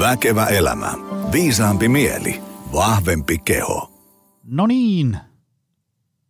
[0.00, 0.92] Väkevä elämä.
[1.32, 2.42] Viisaampi mieli.
[2.72, 3.92] Vahvempi keho.
[4.44, 5.18] No niin,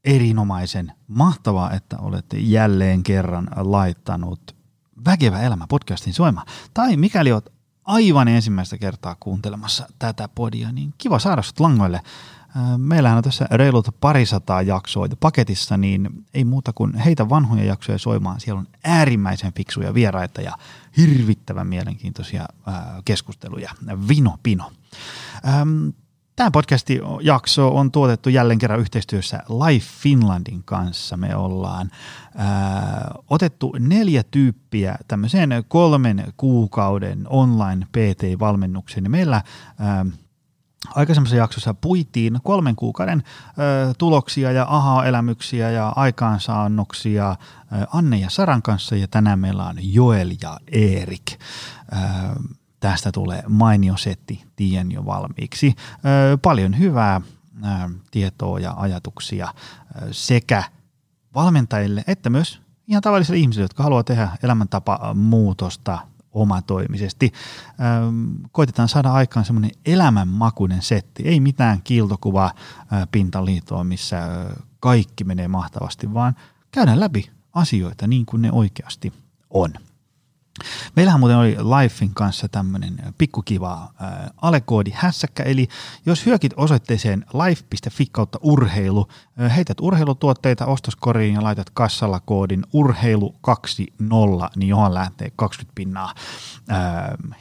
[0.04, 4.56] erinomaisen mahtavaa, että olette jälleen kerran laittanut
[5.04, 6.46] Väkevä elämä podcastin soimaan.
[6.74, 7.52] Tai mikäli olet
[7.84, 12.00] aivan ensimmäistä kertaa kuuntelemassa tätä podia, niin kiva saada sut langoille.
[12.76, 18.40] Meillähän on tässä reilut parisataa jaksoa paketissa, niin ei muuta kuin heitä vanhoja jaksoja soimaan.
[18.40, 20.52] Siellä on äärimmäisen fiksuja vieraita ja
[20.96, 22.46] hirvittävän mielenkiintoisia
[23.04, 23.70] keskusteluja.
[24.08, 24.72] Vino Pino.
[26.36, 31.16] Tämä podcastin jakso on tuotettu jälleen kerran yhteistyössä Life Finlandin kanssa.
[31.16, 31.90] Me ollaan
[32.36, 39.10] ää, otettu neljä tyyppiä tämmöiseen kolmen kuukauden online PT-valmennukseen.
[39.10, 39.42] Meillä
[39.78, 40.06] ää,
[40.88, 47.36] aikaisemmassa jaksossa puitiin kolmen kuukauden ö, tuloksia ja aha-elämyksiä ja aikaansaannoksia ö,
[47.92, 51.32] Anne ja Saran kanssa ja tänään meillä on Joel ja Erik.
[51.32, 51.96] Ö,
[52.80, 55.74] tästä tulee mainio setti, tien jo valmiiksi.
[56.32, 57.20] Ö, paljon hyvää
[57.64, 57.68] ö,
[58.10, 59.48] tietoa ja ajatuksia
[60.02, 60.64] ö, sekä
[61.34, 65.98] valmentajille että myös ihan tavallisille ihmisille, jotka haluaa tehdä elämäntapa muutosta
[66.32, 67.32] omatoimisesti.
[68.52, 72.52] Koitetaan saada aikaan semmoinen elämänmakuinen setti, ei mitään kiiltokuvaa
[73.12, 74.28] pintaliitoa, missä
[74.80, 76.36] kaikki menee mahtavasti, vaan
[76.70, 79.12] käydään läpi asioita niin kuin ne oikeasti
[79.50, 79.72] on.
[80.96, 83.72] Meillähän muuten oli Lifein kanssa tämmöinen pikkukiva
[84.02, 84.08] äh,
[84.42, 85.68] alekoodi hässäkkä, eli
[86.06, 89.08] jos hyökit osoitteeseen life.fi kautta urheilu,
[89.42, 96.14] äh, heität urheilutuotteita ostoskoriin ja laitat kassalla koodin urheilu20, niin johon lähtee 20 pinnaa
[96.70, 96.78] äh,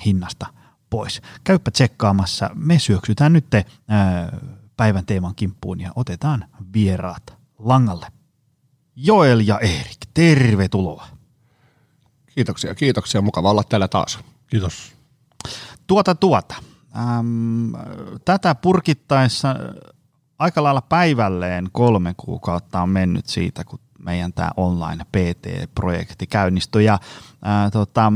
[0.05, 0.45] hinnasta
[0.89, 1.21] pois.
[1.43, 3.65] Käyppä tsekkaamassa, me syöksytään nyt äh,
[4.77, 8.07] päivän teeman kimppuun ja otetaan vieraat langalle.
[8.95, 11.18] Joel ja Erik, tervetuloa.
[12.39, 13.21] Kiitoksia, kiitoksia.
[13.21, 14.19] Mukava olla täällä taas.
[14.47, 14.95] Kiitos.
[15.87, 16.55] Tuota tuota.
[16.97, 17.73] Ähm,
[18.25, 19.55] tätä purkittaessa
[20.39, 26.85] aika lailla päivälleen kolme kuukautta on mennyt siitä, kun meidän tämä online PT-projekti käynnistyi.
[26.85, 26.99] Ja,
[27.41, 28.13] ää, tota,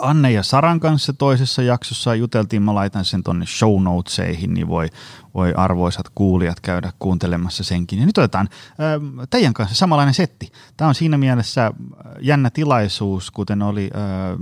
[0.00, 4.88] Anne ja Saran kanssa toisessa jaksossa juteltiin, mä laitan sen tonne show notesihin, niin voi,
[5.34, 7.98] voi arvoisat kuulijat käydä kuuntelemassa senkin.
[7.98, 10.52] Ja nyt otetaan äh, teidän kanssa samanlainen setti.
[10.76, 11.72] Tämä on siinä mielessä
[12.20, 14.38] jännä tilaisuus, kuten oli äh,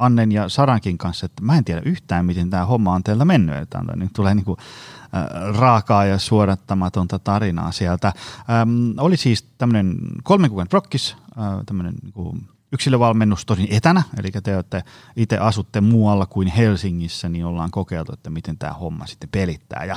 [0.00, 3.56] Annen ja Sarankin kanssa, että mä en tiedä yhtään, miten tämä homma on teillä mennyt.
[3.56, 8.12] Että nyt tulee niinku, äh, raakaa ja suodattamatonta tarinaa sieltä.
[8.50, 12.36] Ähm, oli siis tämmöinen kolmen kuukauden prokkis, äh, tämmöinen niinku,
[12.72, 14.82] yksilövalmennus tosin etänä, eli te olette
[15.16, 19.84] itse asutte muualla kuin Helsingissä, niin ollaan kokeiltu, että miten tämä homma sitten pelittää.
[19.84, 19.96] Ja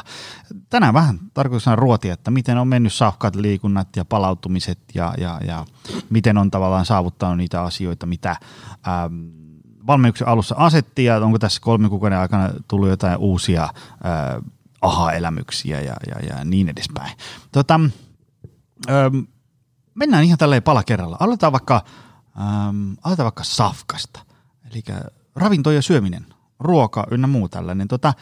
[0.70, 5.66] tänään vähän tarkoituksena ruotia, että miten on mennyt safkat liikunnat ja palautumiset ja, ja, ja
[6.10, 8.30] miten on tavallaan saavuttanut niitä asioita, mitä
[8.88, 9.44] ähm,
[9.88, 13.72] valmennuksen alussa asetti ja onko tässä kolmen kuukauden aikana tullut jotain uusia äh,
[14.82, 17.18] aha-elämyksiä ja, ja, ja niin edespäin.
[17.52, 17.80] Tota,
[18.90, 19.20] ähm,
[19.96, 21.18] mennään ihan tälleen pala kerralla.
[21.20, 21.84] Aloitetaan vaikka
[22.40, 24.20] Ähm, aloitetaan vaikka safkasta,
[24.72, 24.84] eli
[25.36, 26.26] ravinto ja syöminen,
[26.60, 27.88] ruoka ynnä muu tällainen.
[27.88, 28.14] Tota,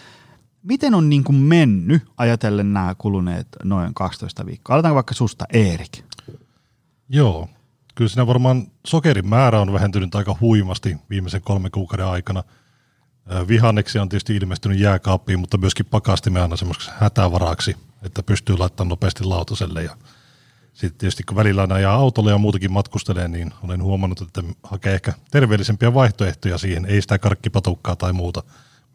[0.63, 4.73] miten on niin kuin mennyt ajatellen nämä kuluneet noin 12 viikkoa?
[4.73, 6.03] Aloitetaan vaikka susta, Erik.
[7.09, 7.50] Joo,
[7.95, 12.44] kyllä siinä varmaan sokerin määrä on vähentynyt aika huimasti viimeisen kolmen kuukauden aikana.
[13.47, 19.23] Vihanneksi on tietysti ilmestynyt jääkaappiin, mutta myöskin pakastimme aina semmoiseksi hätävaraksi, että pystyy laittamaan nopeasti
[19.23, 19.97] lautaselle ja–
[20.73, 25.13] sitten tietysti kun välillä ajaa autolla ja muutakin matkustelee, niin olen huomannut, että hakee ehkä
[25.31, 26.85] terveellisempiä vaihtoehtoja siihen.
[26.85, 28.43] Ei sitä karkkipatukkaa tai muuta,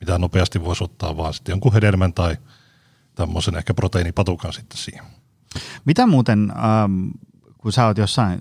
[0.00, 2.36] mitä nopeasti voisi ottaa, vaan sitten jonkun hedelmän tai
[3.14, 5.04] tämmöisen ehkä proteiinipatukan sitten siihen.
[5.84, 7.08] Mitä muuten, ähm,
[7.58, 8.40] kun sä oot jossain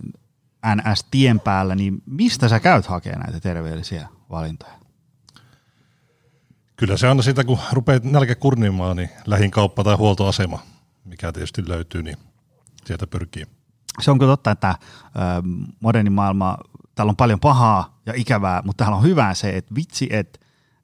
[0.75, 4.73] NS-tien päällä, niin mistä sä käyt hakemaan näitä terveellisiä valintoja?
[6.75, 10.59] Kyllä se aina sitä, kun rupeat nälkä kurnimaan, niin lähin kauppa tai huoltoasema,
[11.05, 12.17] mikä tietysti löytyy, niin
[12.85, 13.45] sieltä pyrkii.
[14.01, 14.75] Se on kyllä totta, että
[15.79, 16.57] moderni maailma,
[16.95, 20.39] täällä on paljon pahaa ja ikävää, mutta täällä on hyvää se, että vitsi, että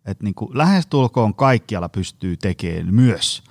[0.06, 3.44] että niin lähestulkoon kaikkialla pystyy tekemään myös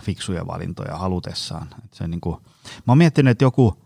[0.00, 1.68] fiksuja valintoja halutessaan.
[1.84, 2.36] että se niin kuin,
[2.74, 3.82] mä oon miettinyt, että joku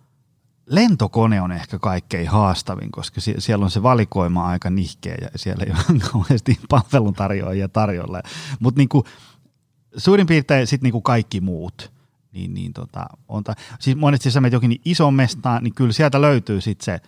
[0.67, 5.73] lentokone on ehkä kaikkein haastavin, koska siellä on se valikoima aika nihkeä ja siellä ei
[5.91, 8.23] ole kauheasti palveluntarjoajia tarjolla.
[8.61, 8.89] Mutta niin
[9.97, 11.93] suurin piirtein sitten niin kuin kaikki muut–
[12.33, 15.93] niin, niin tota, on ta- siis monesti sä menet jokin niin iso mestaan, niin kyllä
[15.93, 17.01] sieltä löytyy sitten se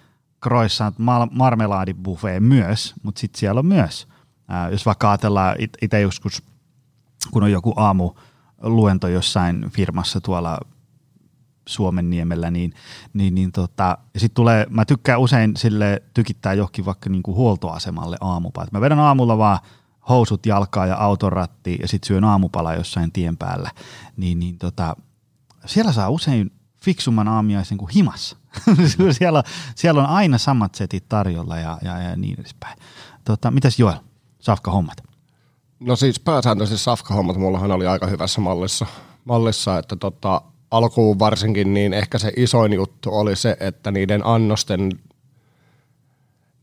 [0.43, 0.97] croissant
[1.31, 4.09] marmelaadibuffet myös, mutta sitten siellä on myös,
[4.49, 6.43] ää, jos vaikka ajatellaan itse joskus,
[7.31, 8.13] kun on joku aamu
[8.63, 10.59] luento jossain firmassa tuolla
[11.69, 12.75] Suomen niemellä, niin,
[13.13, 18.73] niin, niin tota, sitten tulee, mä tykkään usein sille tykittää johonkin vaikka niinku huoltoasemalle aamupäivät.
[18.73, 19.59] Mä vedän aamulla vaan
[20.09, 23.71] housut jalkaa ja autoratti ja sitten syön aamupala jossain tien päällä,
[24.17, 24.97] niin, niin tota,
[25.67, 26.51] siellä saa usein
[26.85, 28.37] fiksumman aamiaisen kuin himassa.
[29.19, 29.43] siellä,
[29.75, 32.79] siellä on aina samat setit tarjolla ja, ja, ja niin edespäin.
[33.25, 33.97] Tota, mitäs Joel,
[34.39, 35.03] safka hommat?
[35.81, 38.87] No siis pääsääntöisesti safka-hommat mullahan oli aika hyvässä mallissa,
[39.25, 44.91] mallissa että tota, alkuun varsinkin niin ehkä se isoin juttu oli se, että niiden annosten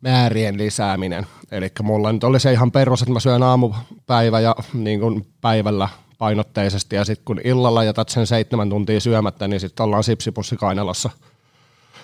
[0.01, 1.27] määrien lisääminen.
[1.51, 5.89] Eli mulla nyt oli se ihan perus, että mä syön aamupäivä ja niin kuin päivällä
[6.19, 6.95] painotteisesti.
[6.95, 11.09] Ja sitten kun illalla jätät sen seitsemän tuntia syömättä, niin sitten ollaan sipsipussi kainalossa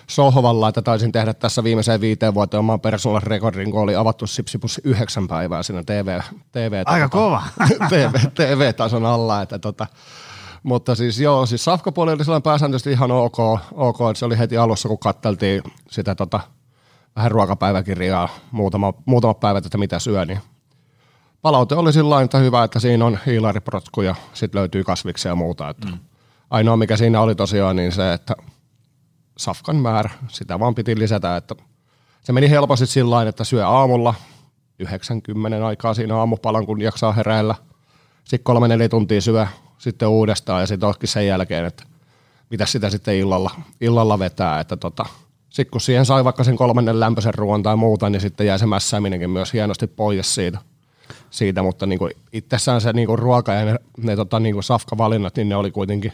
[0.06, 4.80] sohvalla, että taisin tehdä tässä viimeiseen viiteen vuoteen oman personal rekordin, kun oli avattu sipsipussi
[4.84, 6.20] yhdeksän päivää siinä TV,
[6.52, 7.42] TV Aika kova.
[7.90, 9.86] TV, TV-tason alla, että tota,
[10.62, 13.38] mutta siis joo, siis safkapuoli oli sellainen pääsääntöisesti ihan ok,
[13.72, 16.40] ok, että se oli heti alussa, kun katteltiin sitä tota,
[17.16, 20.40] vähän ruokapäiväkirjaa muutama, muutama päivä, että mitä syö, niin
[21.46, 25.68] palaute oli sillä että hyvä, että siinä on hiilariprotku ja sitten löytyy kasviksia ja muuta.
[25.68, 25.98] Että mm.
[26.50, 28.36] Ainoa mikä siinä oli tosiaan niin se, että
[29.38, 31.54] safkan määrä, sitä vaan piti lisätä, että
[32.22, 34.14] se meni helposti sillä että syö aamulla
[34.78, 37.54] 90 aikaa siinä aamupalan, kun jaksaa heräillä.
[38.24, 39.46] Sitten kolme neljä tuntia syö
[39.78, 41.84] sitten uudestaan ja sitten onkin sen jälkeen, että
[42.50, 43.50] mitä sitä sitten illalla,
[43.80, 45.06] illalla vetää, että tota,
[45.50, 48.66] sitten kun siihen sai vaikka sen kolmannen lämpöisen ruoan tai muuta, niin sitten jäi se
[48.66, 50.58] mässääminenkin myös hienosti pois siitä.
[51.30, 54.64] Siitä mutta niin kuin itsessään se niin kuin ruoka ja ne, ne tota, niin kuin
[54.64, 56.12] safkavalinnat, niin ne oli kuitenkin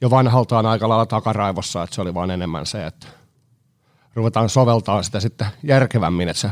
[0.00, 3.06] jo vanhaltaan aika lailla takaraivossa, että se oli vaan enemmän se, että
[4.14, 6.50] ruvetaan soveltaa sitä sitten järkevämmin, että se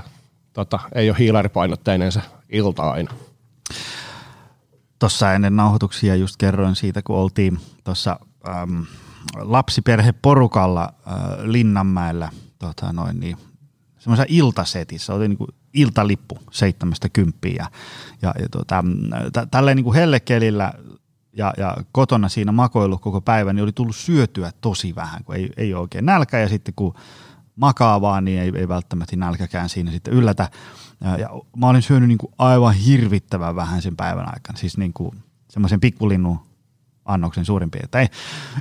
[0.53, 3.13] tota, ei ole hiilaripainotteinen se ilta aina.
[4.99, 8.83] Tuossa ennen nauhoituksia just kerroin siitä, kun oltiin tuossa ähm,
[9.37, 13.37] lapsiperheporukalla äh, Linnanmäellä tota noin, niin,
[13.99, 17.67] semmoisessa iltasetissä, oli niinku iltalippu seitsemästä kymppiä
[18.23, 18.85] ja, ja, tota,
[19.33, 20.73] t- tälleen niinku hellekelillä
[21.33, 25.51] ja, ja kotona siinä makoillut koko päivän, niin oli tullut syötyä tosi vähän, kun ei,
[25.57, 26.95] ei oikein nälkä ja sitten kun
[27.57, 30.51] makaa vaan, niin ei, ei välttämättä nälkäkään siinä sitten yllätä.
[31.01, 34.93] Ja, ja mä olin syönyt niin kuin aivan hirvittävän vähän sen päivän aikana, siis niin
[34.93, 36.41] kuin semmoisen pikkulinnun
[37.05, 38.09] annoksen suurin piirtein.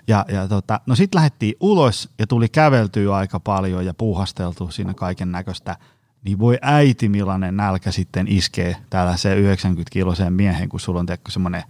[0.08, 4.94] Ja, ja tota, no sitten lähdettiin ulos ja tuli käveltyä aika paljon ja puuhasteltu siinä
[4.94, 5.78] kaiken näköistä.
[6.24, 11.06] Niin voi äiti millainen nälkä sitten iskee täällä se 90 kiloseen miehen, kun sulla on
[11.06, 11.64] tehty semmoinen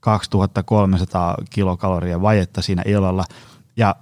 [0.00, 3.24] 2300 kilokaloria vajetta siinä illalla.
[3.76, 3.96] Ja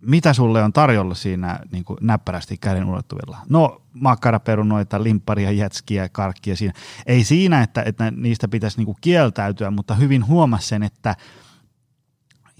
[0.00, 3.38] mitä sulle on tarjolla siinä niin kuin näppärästi käden ulottuvilla?
[3.48, 6.72] No makkaraperunoita, limpparia, jätskiä, karkkia siinä.
[7.06, 11.16] Ei siinä, että, että niistä pitäisi niin kuin kieltäytyä, mutta hyvin huomasi sen, että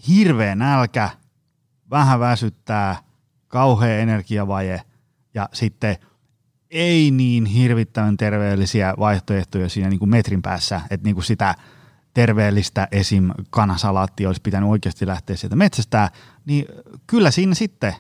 [0.09, 1.11] hirveä nälkä,
[1.91, 2.97] vähän väsyttää,
[3.49, 4.83] kauhea energiavaje
[5.35, 5.97] ja sitten
[6.71, 11.55] ei niin hirvittävän terveellisiä vaihtoehtoja siinä niin kuin metrin päässä, että niin kuin sitä–
[12.19, 13.31] terveellistä esim.
[13.51, 16.11] kanasalaattia olisi pitänyt oikeasti lähteä sieltä metsästä,
[16.47, 16.65] niin
[17.07, 17.95] kyllä siinä sitten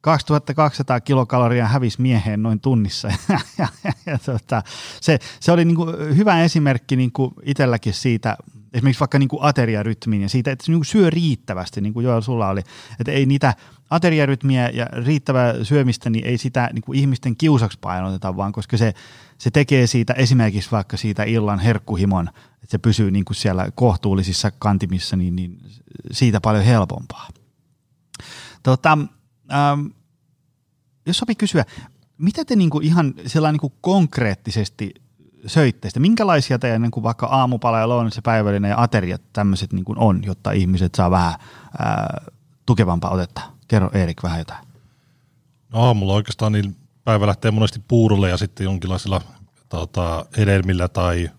[0.00, 3.08] 2200 kilokaloria hävisi mieheen noin tunnissa.
[3.28, 4.62] ja, ja, ja, tota,
[5.00, 8.36] se, se oli niinku hyvä esimerkki niinku itselläkin siitä,
[8.72, 12.48] esimerkiksi vaikka niinku ateriarytmiin ja siitä, että se niinku syö riittävästi, niin kuin Joel sulla
[12.48, 12.60] oli.
[13.00, 13.54] Että ei niitä
[13.90, 18.94] ateriarytmiä ja riittävää syömistä, niin ei sitä niinku ihmisten kiusaksi painoteta, vaan koska se,
[19.38, 22.30] se tekee siitä esimerkiksi vaikka siitä illan herkkuhimon
[22.68, 25.60] että se pysyy niin kuin siellä kohtuullisissa kantimissa, niin, niin
[26.12, 27.28] siitä paljon helpompaa.
[28.62, 28.98] Tota,
[29.52, 29.86] ähm,
[31.06, 31.64] jos sopii kysyä,
[32.18, 34.94] mitä te niin kuin ihan sellainen niin kuin konkreettisesti
[35.46, 36.00] söitte sitä?
[36.00, 40.22] Minkälaisia teidän niin kuin vaikka aamupala ja lounas ja päivällinen ja ateriat tämmöiset niin on,
[40.24, 41.34] jotta ihmiset saa vähän
[41.78, 42.24] ää,
[42.66, 43.40] tukevampaa otetta?
[43.68, 44.66] Kerro Erik vähän jotain.
[45.72, 49.20] No aamulla oikeastaan niin päivä lähtee monesti puurolle ja sitten jonkinlaisilla
[49.68, 51.30] tota, hedelmillä tai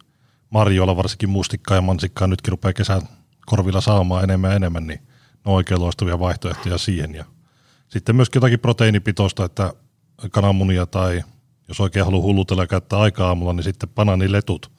[0.50, 3.02] marjoilla, varsinkin mustikkaa ja mansikkaa nytkin rupeaa kesän
[3.46, 5.00] korvilla saamaan enemmän ja enemmän, niin
[5.34, 7.16] ne on oikein loistavia vaihtoehtoja siihen.
[7.16, 7.26] Ja
[7.88, 9.74] sitten myöskin jotakin proteiinipitoista, että
[10.32, 11.24] kananmunia tai
[11.70, 14.72] jos oikein haluaa hullutella ja käyttää aikaa aamulla, niin sitten banaaniletut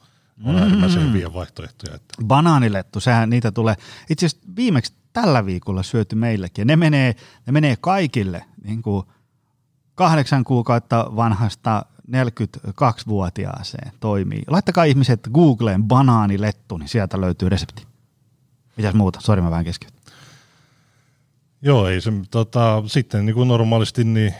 [0.43, 0.61] on mm-hmm.
[0.63, 1.95] äärimmäisen hyviä vaihtoehtoja.
[1.95, 2.15] Että.
[2.25, 3.75] Banaanilettu, sehän niitä tulee.
[4.09, 6.67] Itse asiassa viimeksi tällä viikolla syöty meillekin.
[6.67, 9.05] Ne menee, ne menee kaikille niin kuin
[9.95, 14.43] kahdeksan kuukautta vanhasta 42-vuotiaaseen toimii.
[14.47, 17.87] Laittakaa ihmiset Googleen banaanilettu, niin sieltä löytyy resepti.
[18.77, 19.21] Mitäs muuta?
[19.21, 20.01] Sori, mä vähän keskityn.
[21.61, 24.33] Joo, ei se, tota, sitten niin kuin normaalisti niin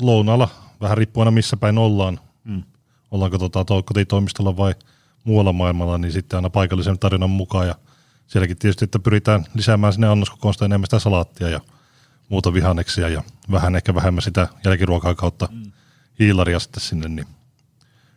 [0.00, 0.48] lounalla,
[0.80, 2.62] vähän riippuen missä päin ollaan, mm.
[3.10, 4.74] ollaanko tota, kotitoimistolla vai
[5.24, 7.74] muualla maailmalla, niin sitten aina paikallisen tarinan mukaan ja
[8.26, 11.60] sielläkin tietysti, että pyritään lisäämään sinne annoskokoon enemmän sitä salaattia ja
[12.28, 15.72] muuta vihanneksia ja vähän ehkä vähemmän sitä jälkiruokaa kautta mm
[16.18, 17.26] hiilaria sitten sinne, niin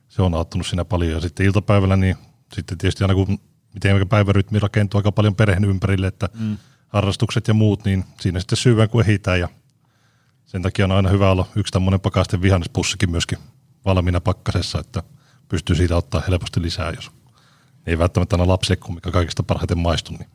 [0.09, 1.11] se on auttanut siinä paljon.
[1.11, 2.15] Ja sitten iltapäivällä, niin
[2.53, 3.39] sitten tietysti aina kun
[3.73, 6.57] miten päivärytmi rakentuu aika paljon perheen ympärille, että mm.
[6.87, 9.49] harrastukset ja muut, niin siinä sitten syvään kun ehitään ja
[10.49, 13.37] sen takia on aina hyvä olla yksi tämmöinen pakasten vihannespussikin myöskin
[13.85, 15.03] valmiina pakkasessa, että
[15.47, 17.11] pystyy siitä ottaa helposti lisää, jos
[17.85, 20.11] ei välttämättä aina lapsille mikä kaikista parhaiten maistu.
[20.11, 20.29] Niin.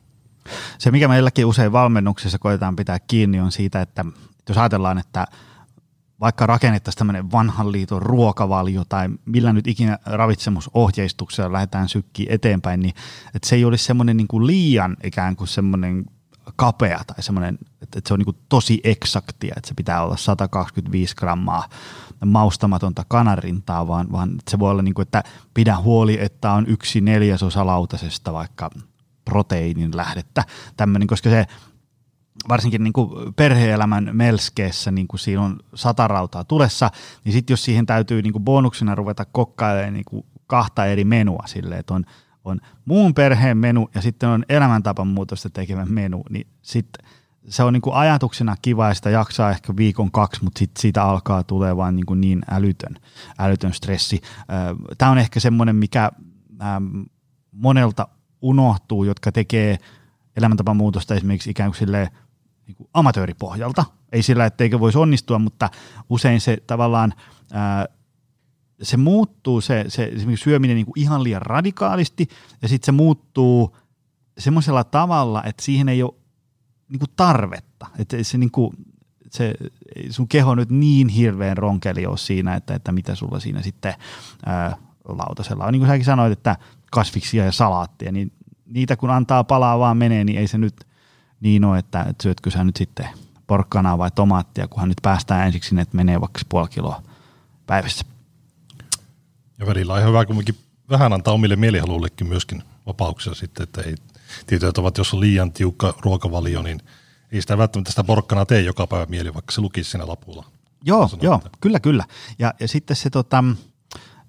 [0.77, 4.05] Se, mikä meilläkin usein valmennuksessa koetaan pitää kiinni, on siitä, että
[4.49, 5.27] jos ajatellaan, että
[6.19, 12.93] vaikka rakennettaisiin tämmöinen vanhan liiton ruokavalio tai millä nyt ikinä ravitsemusohjeistuksella lähdetään sykkiin eteenpäin, niin
[13.33, 16.05] että se ei olisi semmoinen niin kuin liian ikään kuin semmoinen
[16.55, 21.15] kapea tai semmoinen, että, että se on niin tosi eksaktia, että se pitää olla 125
[21.15, 21.69] grammaa
[22.25, 27.01] maustamatonta kanarintaa, vaan, vaan se voi olla niin kuin, että pidä huoli, että on yksi
[27.01, 28.69] neljäsosa lautasesta vaikka
[29.25, 30.43] proteiinin lähdettä,
[30.77, 31.45] tämmöinen, koska se
[32.49, 36.91] varsinkin niin kuin perhe-elämän melskeessä, niin kuin siinä on sata rautaa tulessa,
[37.23, 41.43] niin sitten jos siihen täytyy niin kuin bonuksena ruveta kokkailemaan niin kuin kahta eri menua
[41.45, 42.05] silleen, että on,
[42.45, 47.05] on muun perheen menu ja sitten on elämäntapan muutosta tekevä menu, niin sitten
[47.47, 51.03] se on niin kuin ajatuksena kiva ja sitä jaksaa ehkä viikon kaksi, mutta sitten siitä
[51.03, 52.95] alkaa tulee vaan niin, niin älytön,
[53.39, 54.21] älytön stressi.
[54.97, 56.11] Tämä on ehkä semmoinen, mikä
[57.51, 58.07] monelta
[58.41, 59.77] unohtuu, jotka tekee
[60.37, 62.07] elämäntapan muutosta esimerkiksi ikään kuin silleen,
[62.67, 63.85] niin kuin amatööripohjalta.
[64.11, 65.69] Ei sillä, etteikö voisi onnistua, mutta
[66.09, 67.13] usein se tavallaan
[68.81, 72.27] se muuttuu, se, se esimerkiksi syöminen niin kuin ihan liian radikaalisti,
[72.61, 73.77] ja sitten se muuttuu
[74.37, 76.13] semmoisella tavalla, että siihen ei ole
[76.89, 77.87] niin kuin tarvetta.
[77.99, 78.71] Että se, niin kuin,
[79.31, 79.53] se,
[80.09, 83.93] sun keho nyt niin hirveän ronkeli ole siinä, että, että mitä sulla siinä sitten
[84.45, 85.71] ää, lautasella on.
[85.71, 86.57] Niin kuin säkin sanoit, että
[86.91, 88.31] kasviksia ja salaattia, niin
[88.65, 90.75] niitä kun antaa palaa vaan menee, niin ei se nyt–
[91.39, 93.07] niin on, että, että syötkö sä nyt sitten
[93.47, 97.01] porkkanaa vai tomaattia, kunhan nyt päästään ensiksi sinne, että menee vaikka puoli kiloa
[97.67, 98.05] päivässä.
[99.59, 100.55] Ja välillä on ihan hyvä kumminkin
[100.89, 103.95] vähän antaa omille mielihaluillekin myöskin vapauksia sitten, että ei
[104.47, 106.81] tietyt ovat, jos on liian tiukka ruokavalio, niin
[107.31, 110.45] ei sitä välttämättä sitä porkkanaa tee joka päivä mieli, vaikka se lukisi siinä lapulla.
[110.83, 112.03] Joo, joo kyllä, kyllä.
[112.39, 113.43] Ja, ja sitten se, tota,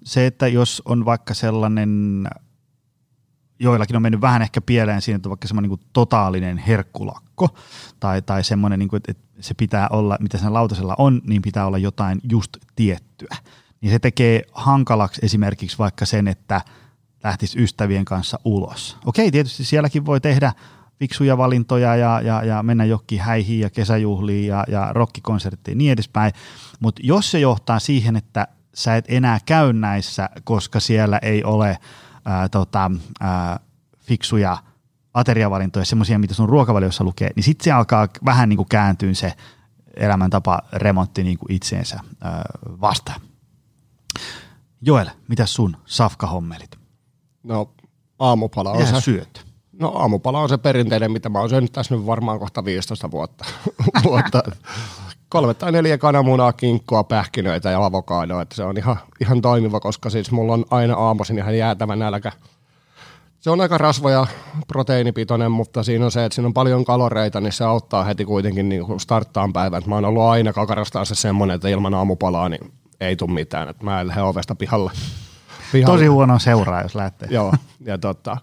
[0.03, 2.27] se, että jos on vaikka sellainen
[3.59, 7.49] joillakin on mennyt vähän ehkä pieleen siinä, että vaikka semmoinen niin totaalinen herkkulakko
[7.99, 11.67] tai, tai semmoinen, niin kuin, että se pitää olla, mitä sen lautasella on, niin pitää
[11.67, 13.37] olla jotain just tiettyä.
[13.87, 16.61] Niin se tekee hankalaksi esimerkiksi vaikka sen, että
[17.23, 18.97] lähtisi ystävien kanssa ulos.
[19.05, 20.53] Okei, tietysti sielläkin voi tehdä
[20.99, 25.91] fiksuja valintoja ja, ja, ja mennä jokin häihin ja kesäjuhliin ja, ja rockikonserttiin ja niin
[25.91, 26.33] edespäin,
[26.79, 31.77] mutta jos se johtaa siihen, että sä et enää käy näissä, koska siellä ei ole–
[32.27, 33.59] ää, tota, ää,
[33.99, 34.57] fiksuja
[35.13, 39.33] ateriavalintoja, semmoisia, mitä sun ruokavaliossa lukee, niin sitten se alkaa vähän niin kuin kääntyä se
[39.95, 43.21] elämäntapa remontti niin kuin itseensä ää, vastaan.
[44.81, 46.77] Joel, mitä sun safkahommelit?
[47.43, 47.69] No
[48.19, 49.01] aamupala on se...
[49.01, 49.47] syöt?
[49.79, 53.45] No aamupala on se perinteinen, mitä mä oon syönyt tässä nyt varmaan kohta 15 vuotta.
[54.03, 54.43] vuotta.
[55.29, 58.41] Kolme tai neljä kananmunaa, kinkkua, pähkinöitä ja avokadoa.
[58.41, 62.31] Että se on ihan, ihan toimiva, koska siis mulla on aina aamuisin ihan jäätävä nälkä.
[63.39, 64.27] Se on aika rasva- ja
[64.67, 68.69] proteiinipitoinen, mutta siinä on se, että siinä on paljon kaloreita, niin se auttaa heti kuitenkin
[68.69, 69.83] niin starttaan päivän.
[69.85, 73.69] Mä oon ollut aina kakarastaan se semmoinen, että ilman aamupalaa niin ei tule mitään.
[73.69, 74.91] Että mä en lähde ovesta pihalle.
[75.71, 75.97] pihalle.
[75.97, 77.29] Tosi huono seuraa, jos lähtee.
[77.37, 77.53] Joo,
[77.85, 78.37] ja tota,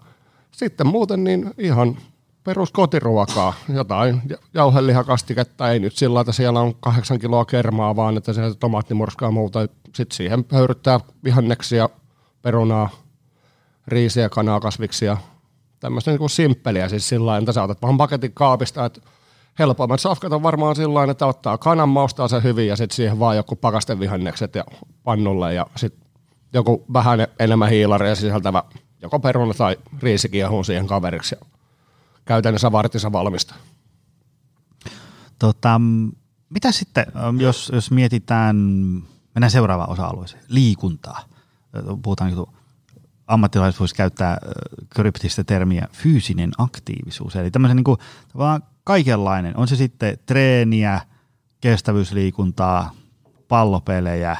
[0.51, 1.97] sitten muuten niin ihan
[2.43, 4.21] perus kotiruokaa, jotain
[4.53, 9.59] jauhelihakastiketta, ei nyt sillä että siellä on kahdeksan kiloa kermaa, vaan että se tomaattimurskaa muuta.
[9.95, 11.89] Sitten siihen höyryttää vihanneksia,
[12.41, 12.89] perunaa,
[13.87, 15.17] riisiä, kanaa, kasviksia,
[15.79, 19.01] tämmöistä niin kuin simppeliä siis sillä että sä otat vaan paketin kaapista, että
[19.59, 23.35] helpoimmat safkat on varmaan sillä että ottaa kanan, maustaa se hyvin ja sitten siihen vaan
[23.35, 24.63] joku pakastevihannekset ja
[25.03, 26.05] pannulle ja sitten
[26.53, 28.63] joku vähän enemmän hiilaria sisältävä
[29.01, 31.45] joko peruna tai riisikiehuun siihen kaveriksi ja
[32.25, 33.55] käytännössä vartissa valmista.
[35.39, 35.81] Tota,
[36.49, 37.05] mitä sitten,
[37.39, 38.55] jos, jos mietitään,
[39.35, 41.23] mennään seuraavaan osa-alueeseen, liikuntaa.
[42.03, 42.45] Puhutaan niin
[43.27, 44.37] ammattilaiset voisi käyttää
[44.89, 47.35] kryptistä termiä fyysinen aktiivisuus.
[47.35, 47.97] Eli tämmöisen niin kuin,
[48.85, 49.57] kaikenlainen.
[49.57, 51.01] On se sitten treeniä,
[51.61, 52.91] kestävyysliikuntaa,
[53.47, 54.37] pallopelejä,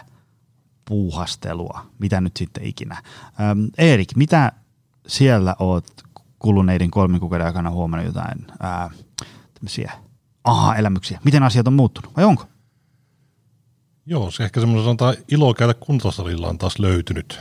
[0.85, 3.01] puuhastelua, mitä nyt sitten ikinä.
[3.41, 4.51] Ähm, Erik, mitä
[5.07, 5.87] siellä oot
[6.39, 8.89] kuluneiden kolmen kuukauden aikana huomannut jotain ää,
[9.53, 9.91] tämmöisiä
[10.43, 11.19] aha-elämyksiä?
[11.23, 12.45] Miten asiat on muuttunut vai onko?
[14.05, 17.39] Joo, se ehkä semmoinen sanotaan ilo käydä kuntosalilla on taas löytynyt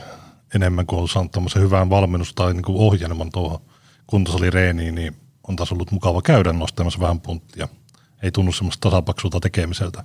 [0.55, 3.59] enemmän kuin on saanut tämmöisen hyvän valmennus- tai niin ohjelman tuohon
[4.07, 5.15] kuntosalireeniin, niin
[5.47, 7.67] on taas ollut mukava käydä nostamassa vähän punttia.
[8.23, 10.03] Ei tunnu semmoista tasapaksulta tekemiseltä.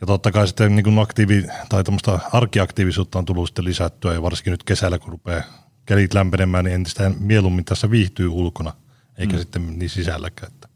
[0.00, 4.22] Ja totta kai sitten niin kuin aktiivi, tai tämmöistä arkiaktiivisuutta on tullut sitten lisättyä ja
[4.22, 5.42] varsinkin nyt kesällä, kun rupeaa
[5.86, 8.72] kelit lämpenemään, niin entistä mieluummin tässä viihtyy ulkona,
[9.18, 9.38] eikä mm.
[9.38, 10.52] sitten niin sisälläkään.
[10.52, 10.68] Että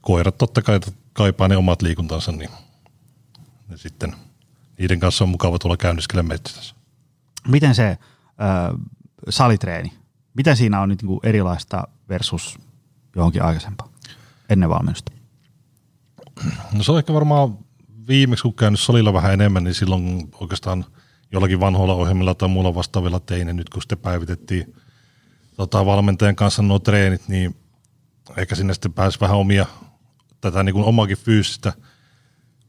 [0.00, 0.80] koirat totta kai
[1.12, 2.50] kaipaa ne omat liikuntansa, niin
[3.68, 4.14] ne sitten
[4.78, 6.74] niiden kanssa on mukava tulla käynniskellä metsässä.
[7.48, 7.98] Miten se äh,
[9.28, 9.92] salitreeni,
[10.34, 12.58] miten siinä on nyt niin kuin erilaista versus
[13.16, 13.88] johonkin aikaisempaa
[14.48, 15.12] ennen valmennusta?
[16.72, 17.58] No se on ehkä varmaan
[18.08, 20.84] viimeksi, kun käynyt salilla vähän enemmän, niin silloin oikeastaan
[21.32, 24.74] jollakin vanhoilla ohjelmilla tai muulla vastaavilla tein, nyt kun sitten päivitettiin
[25.56, 27.56] tota, valmentajan kanssa nuo treenit, niin
[28.36, 29.66] ehkä sinne sitten pääsi vähän omia,
[30.40, 31.72] tätä niin kuin omakin fyysistä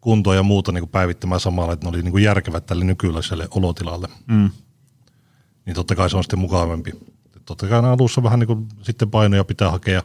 [0.01, 3.47] kuntoa ja muuta niin kuin päivittämään samalla, että ne oli niin kuin järkevät tälle nykyiselle
[3.51, 4.07] olotilalle.
[4.27, 4.49] Mm.
[5.65, 6.91] Niin totta kai se on sitten mukavampi.
[7.45, 9.99] Totta kai alussa vähän niin kuin sitten painoja pitää hakea,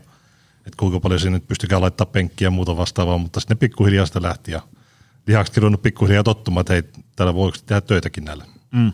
[0.57, 4.53] että kuinka paljon sinne pystykää laittaa penkkiä ja muuta vastaavaa, mutta sitten pikkuhiljaa sitä lähti
[4.53, 4.63] ja
[5.27, 6.83] lihaksetkin ruvennut pikkuhiljaa tottumaan, että hei,
[7.17, 8.45] täällä voi tehdä töitäkin näillä.
[8.73, 8.93] Mm.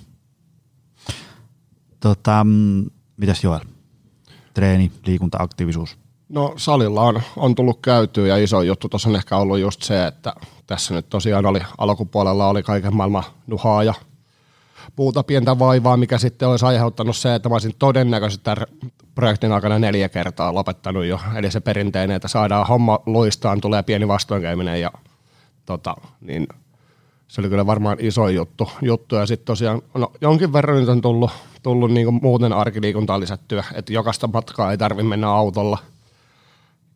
[2.00, 2.86] Tota, mm,
[3.16, 3.60] mitäs Joel?
[4.54, 5.98] Treeni, liikunta, aktiivisuus.
[6.28, 10.06] No salilla on, on tullut käytyä ja iso juttu tuossa on ehkä ollut just se,
[10.06, 10.34] että
[10.66, 13.94] tässä nyt tosiaan oli alkupuolella oli kaiken maailman nuhaa ja
[14.96, 18.66] puuta pientä vaivaa, mikä sitten olisi aiheuttanut se, että mä olisin todennäköisesti tämän
[19.14, 21.20] projektin aikana neljä kertaa lopettanut jo.
[21.36, 24.90] Eli se perinteinen, että saadaan homma luistaan, tulee pieni vastoinkäyminen ja
[25.66, 26.46] tota, niin
[27.28, 28.70] se oli kyllä varmaan iso juttu.
[28.82, 29.14] juttu.
[29.14, 31.30] Ja sitten tosiaan no, jonkin verran nyt on tullut,
[31.62, 35.78] tullut niin muuten arkiliikuntaa lisättyä, että jokaista matkaa ei tarvitse mennä autolla.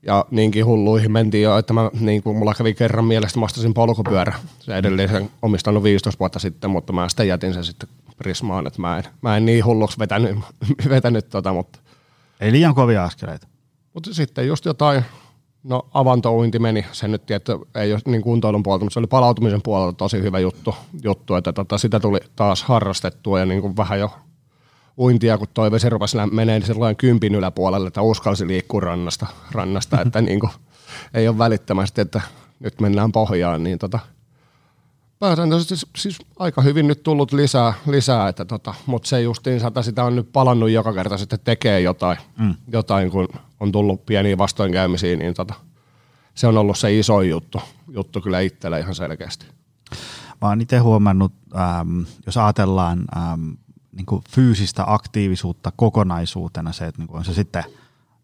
[0.02, 3.74] Ja niinkin hulluihin mentiin jo, että mä, niin kuin mulla kävi kerran mielestä, mä ostasin
[3.74, 4.34] polkupyörä.
[4.58, 8.98] Se edellisen omistanut 15 vuotta sitten, mutta mä sitten jätin sen sitten Prismaan, että mä
[8.98, 10.38] en, mä en niin hulluksi vetänyt,
[10.88, 11.78] vetänyt tota, mutta.
[12.40, 13.46] Ei liian kovia askeleita.
[13.94, 15.04] Mutta sitten just jotain
[15.62, 19.62] No avantouinti meni, se nyt tietty ei ole niin kuntoilun puolelta, mutta se oli palautumisen
[19.62, 24.00] puolelta tosi hyvä juttu, juttu että tota, sitä tuli taas harrastettua ja niin kuin vähän
[24.00, 24.10] jo
[24.98, 30.20] uintia, kun toi vesi rupesi menee sellainen kympin yläpuolelle, että uskalsi liikkua rannasta, rannasta että
[30.20, 30.52] niin kuin,
[31.14, 32.20] ei ole välittömästi, että
[32.61, 33.98] nyt mennään pohjaan, niin tota,
[35.18, 39.82] pääsääntöisesti siis, siis aika hyvin nyt tullut lisää, lisää että tota, mutta se justiin että
[39.82, 42.54] sitä on nyt palannut joka kerta sitten tekee jotain, mm.
[42.72, 43.28] jotain kun
[43.61, 45.54] on tullut pieniä vastoinkäymisiä, niin tota,
[46.34, 49.46] se on ollut se iso juttu, juttu kyllä itsellä ihan selkeästi.
[50.42, 53.50] Mä oon itse huomannut, ähm, jos ajatellaan ähm,
[53.98, 57.64] niin kuin fyysistä aktiivisuutta kokonaisuutena, se, että niin kuin on se sitten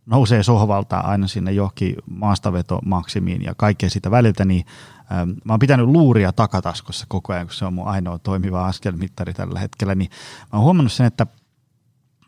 [0.06, 4.64] nousee sohvalta aina sinne johonkin maastavetomaksimiin ja kaikkea sitä väliltä, niin
[5.12, 9.34] ähm, mä oon pitänyt luuria takataskussa koko ajan, kun se on mun ainoa toimiva askelmittari
[9.34, 10.10] tällä hetkellä, niin
[10.40, 11.26] mä oon huomannut sen, että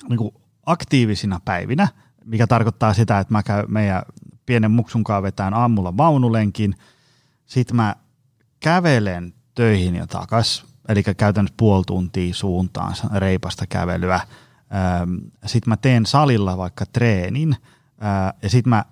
[0.09, 0.35] niin kuin
[0.67, 1.89] aktiivisina päivinä,
[2.25, 4.03] mikä tarkoittaa sitä, että mä käyn meidän
[4.47, 6.75] pienen muksunkaan vetään aamulla vaunulenkin,
[7.47, 7.97] sitten mä
[8.61, 14.21] kävelen töihin ja takas, eli käytännössä puoli tuntia suuntaan reipasta kävelyä.
[15.47, 17.57] Sitten mä teen salilla vaikka treenin
[18.43, 18.85] ja sitten mä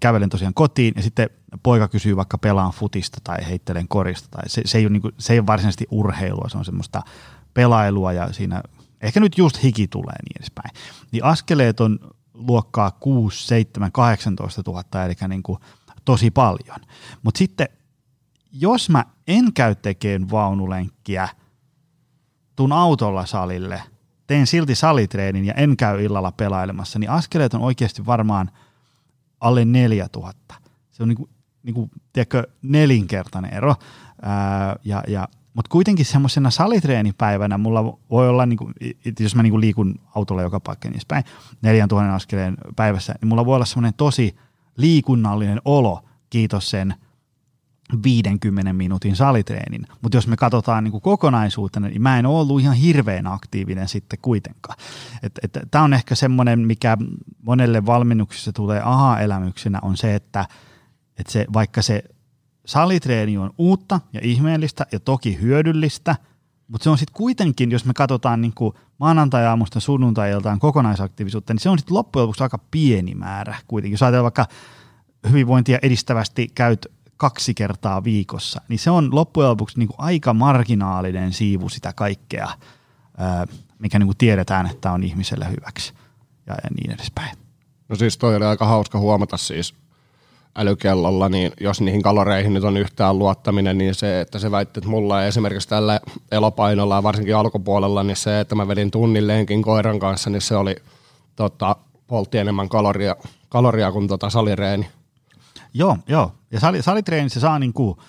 [0.00, 1.30] kävelen tosiaan kotiin ja sitten
[1.62, 4.28] poika kysyy vaikka pelaan futista tai heittelen korista.
[4.30, 7.02] Tai se, se, ei ole, niin kuin, se ei ole varsinaisesti urheilua, se on semmoista
[7.54, 8.62] pelailua ja siinä
[9.00, 10.70] ehkä nyt just hiki tulee niin edespäin.
[11.12, 11.98] Niin askeleet on
[12.34, 15.58] luokkaa 6, 7, 18 000, eli niin kuin
[16.04, 16.80] tosi paljon.
[17.22, 17.68] Mutta sitten
[18.52, 21.28] jos mä en käy tekemään vaunulenkkiä,
[22.56, 23.82] tuun autolla salille,
[24.26, 28.50] teen silti salitreenin ja en käy illalla pelailemassa, niin askeleet on oikeasti varmaan
[29.40, 30.54] alle 4000.
[30.90, 31.28] Se on niinku,
[31.62, 33.74] niinku, tiedätkö, nelinkertainen ero.
[34.22, 38.70] Ää, ja, ja, mutta kuitenkin semmoisena salitreenipäivänä mulla voi olla, niinku,
[39.20, 41.24] jos mä niinku liikun autolla joka paikka niin päin,
[41.62, 44.36] 4000 askeleen päivässä, niin mulla voi olla semmoinen tosi
[44.76, 46.94] liikunnallinen olo, kiitos sen
[48.04, 49.86] 50 minuutin salitreenin.
[50.02, 54.18] Mutta jos me katsotaan niin kokonaisuutena, niin mä en ole ollut ihan hirveän aktiivinen sitten
[54.22, 54.76] kuitenkaan.
[55.70, 56.96] Tämä on ehkä semmoinen, mikä
[57.42, 60.46] monelle valmennuksessa tulee aha-elämyksenä, on se, että
[61.18, 62.04] et se, vaikka se
[62.66, 66.16] salitreeni on uutta ja ihmeellistä ja toki hyödyllistä,
[66.68, 68.52] mutta se on sitten kuitenkin, jos me katsotaan niin
[68.98, 73.94] maanantai-aamusta sunnuntai-iltaan kokonaisaktiivisuutta, niin se on sitten loppujen lopuksi aika pieni määrä kuitenkin.
[73.94, 74.46] Jos ajatellaan vaikka
[75.30, 81.32] hyvinvointia edistävästi käyt kaksi kertaa viikossa, niin se on loppujen lopuksi niin kuin aika marginaalinen
[81.32, 82.48] siivu sitä kaikkea,
[83.78, 85.92] mikä niin kuin tiedetään, että on ihmiselle hyväksi
[86.46, 87.36] ja, niin edespäin.
[87.88, 89.74] No siis toi oli aika hauska huomata siis
[90.56, 94.90] älykellolla, niin jos niihin kaloreihin nyt on yhtään luottaminen, niin se, että se väitti, että
[94.90, 96.00] mulla esimerkiksi tällä
[96.32, 100.76] elopainolla varsinkin alkupuolella, niin se, että mä vedin tunnin lenkin koiran kanssa, niin se oli
[101.36, 103.16] tota, poltti enemmän kaloria,
[103.48, 104.86] kaloria kuin tota salireeni.
[105.74, 106.34] Joo, joo.
[106.50, 108.02] Ja sali, salitreenissä saa niinku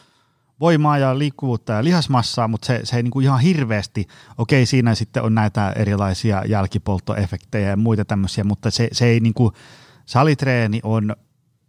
[0.59, 4.95] voimaa ja liikkuvuutta ja lihasmassaa, mutta se, se ei niin kuin ihan hirveästi, okei siinä
[4.95, 9.53] sitten on näitä erilaisia jälkipolttoefektejä ja muita tämmöisiä, mutta se, se ei niin kuin,
[10.05, 11.07] salitreeni on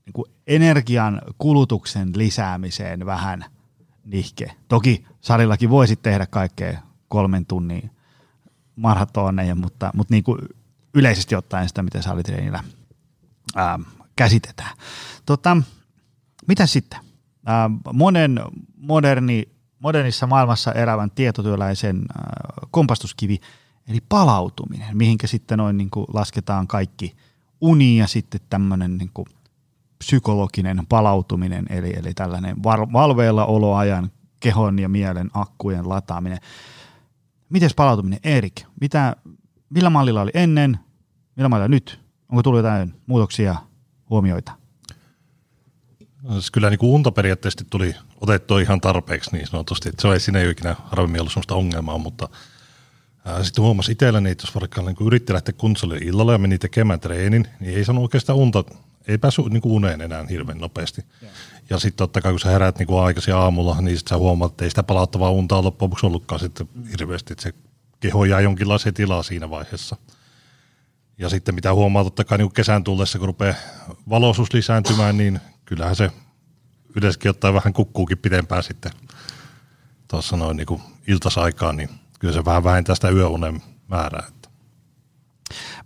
[0.06, 3.44] niin kuin energian kulutuksen lisäämiseen vähän
[4.04, 4.54] nihke.
[4.68, 6.78] Toki salillakin voisi tehdä kaikkea
[7.08, 7.90] kolmen tunnin
[8.76, 10.38] maratoneja, mutta, mutta niin kuin
[10.94, 12.64] yleisesti ottaen sitä, miten salitreenillä
[13.56, 13.78] ää,
[14.16, 14.76] käsitetään.
[15.26, 15.56] Tota,
[16.48, 17.00] mitä sitten?
[17.92, 18.40] Monen
[18.76, 22.04] moderni, modernissa maailmassa elävän tietotyöläisen
[22.70, 23.40] kompastuskivi,
[23.88, 27.16] eli palautuminen, mihinkä sitten noin niin kuin lasketaan kaikki
[27.60, 29.26] uni ja sitten tämmöinen niin kuin
[29.98, 36.38] psykologinen palautuminen, eli, eli tällainen valveilla oloajan kehon ja mielen akkujen lataaminen.
[37.48, 38.62] Miten palautuminen, Erik?
[38.80, 39.16] Mitä,
[39.70, 40.78] millä mallilla oli ennen,
[41.36, 42.00] millä mallilla nyt?
[42.28, 43.56] Onko tullut jotain muutoksia,
[44.10, 44.52] huomioita?
[46.32, 50.20] Siis kyllä niin kuin unta periaatteessa tuli otettua ihan tarpeeksi niin sanotusti, että se ei
[50.20, 52.28] siinä ei ikinä harvemmin ollut sellaista ongelmaa, mutta
[53.42, 57.00] sitten huomasi itselläni, että jos vaikka niin kuin yritti lähteä kuntosalille illalla ja meni tekemään
[57.00, 58.64] treenin, niin ei saanut oikeastaan unta,
[59.08, 61.04] ei päässyt niin kuin uneen enää hirveän nopeasti.
[61.22, 61.28] Ja,
[61.70, 64.52] ja sitten totta kai kun sä heräät niin kuin aikaisin aamulla, niin sitten sä huomaat,
[64.52, 67.54] että ei sitä palauttavaa untaa loppujen lopuksi ollutkaan sitten hirveästi, että se
[68.00, 69.96] keho jää jonkinlaiseen tilaa siinä vaiheessa.
[71.18, 73.54] Ja sitten mitä huomaa totta kai niin kesän tullessa, kun rupeaa
[74.08, 76.10] valoisuus lisääntymään, niin kyllähän se
[76.96, 78.92] yleisesti ottaen vähän kukkuukin pidempään sitten
[80.08, 84.26] tuossa noin niin iltasaikaan, niin kyllä se vähän vähentää sitä yöunen määrää.
[84.28, 84.48] Että.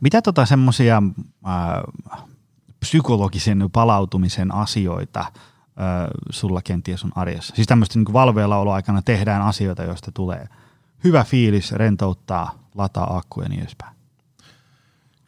[0.00, 1.02] Mitä tota semmoisia
[2.80, 5.26] psykologisen palautumisen asioita äh,
[6.30, 7.54] sulla kenties on arjessa?
[7.56, 8.56] Siis tämmöistä niin valveilla
[9.02, 10.48] tehdään asioita, joista tulee
[11.04, 13.99] hyvä fiilis, rentouttaa, lataa akkuja ja niin edespäin.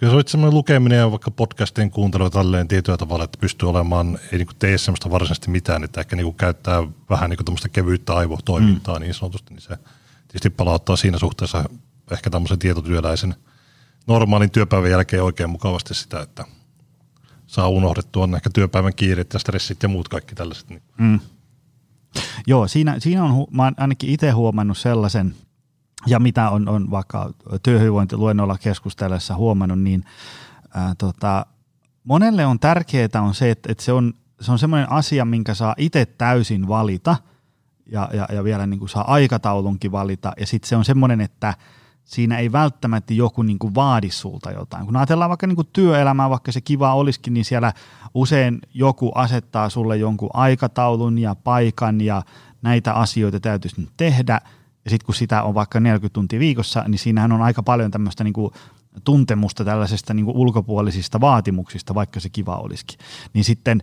[0.02, 4.18] Kyllä se on semmoinen lukeminen ja vaikka podcastien kuuntelu tälleen tietyllä tavalla, että pystyy olemaan,
[4.32, 8.94] ei niin tee semmoista varsinaisesti mitään, että ehkä niin käydttää vähän niin tämmöistä kevyyttä aivotoimintaa
[8.94, 9.00] mm.
[9.00, 9.78] niin sanotusti, niin se
[10.28, 11.64] tietysti palauttaa siinä suhteessa
[12.12, 13.34] ehkä tämmöisen tietotyöläisen
[14.06, 16.44] normaalin työpäivän jälkeen oikein mukavasti sitä, että
[17.46, 20.68] saa unohdettua ehkä työpäivän kiireet ja stressit ja muut kaikki tällaiset.
[20.70, 20.82] Niin.
[20.98, 21.20] Mm.
[22.46, 25.34] Joo, siinä, siinä on, mä ainakin itse huomannut sellaisen–
[26.06, 27.30] ja mitä on, on vaikka
[27.62, 30.04] työhyvinvointiluennolla keskustellessa huomannut, niin
[30.74, 31.46] ää, tota,
[32.04, 35.74] monelle on tärkeää on se, että, että se on, se on semmoinen asia, minkä saa
[35.78, 37.16] itse täysin valita
[37.86, 41.54] ja, ja, ja vielä niin kuin saa aikataulunkin valita ja sitten se on semmoinen, että
[42.04, 44.86] siinä ei välttämättä joku niin kuin vaadi sulta jotain.
[44.86, 47.72] Kun ajatellaan vaikka niin kuin työelämää, vaikka se kiva olisikin, niin siellä
[48.14, 52.22] usein joku asettaa sulle jonkun aikataulun ja paikan ja
[52.62, 54.40] näitä asioita täytyisi nyt tehdä–
[54.84, 58.24] ja sitten kun sitä on vaikka 40 tuntia viikossa, niin siinähän on aika paljon tämmöistä
[58.24, 58.52] niin kuin
[59.04, 62.98] tuntemusta tällaisesta niin kuin ulkopuolisista vaatimuksista, vaikka se kiva olisikin.
[63.32, 63.82] Niin sitten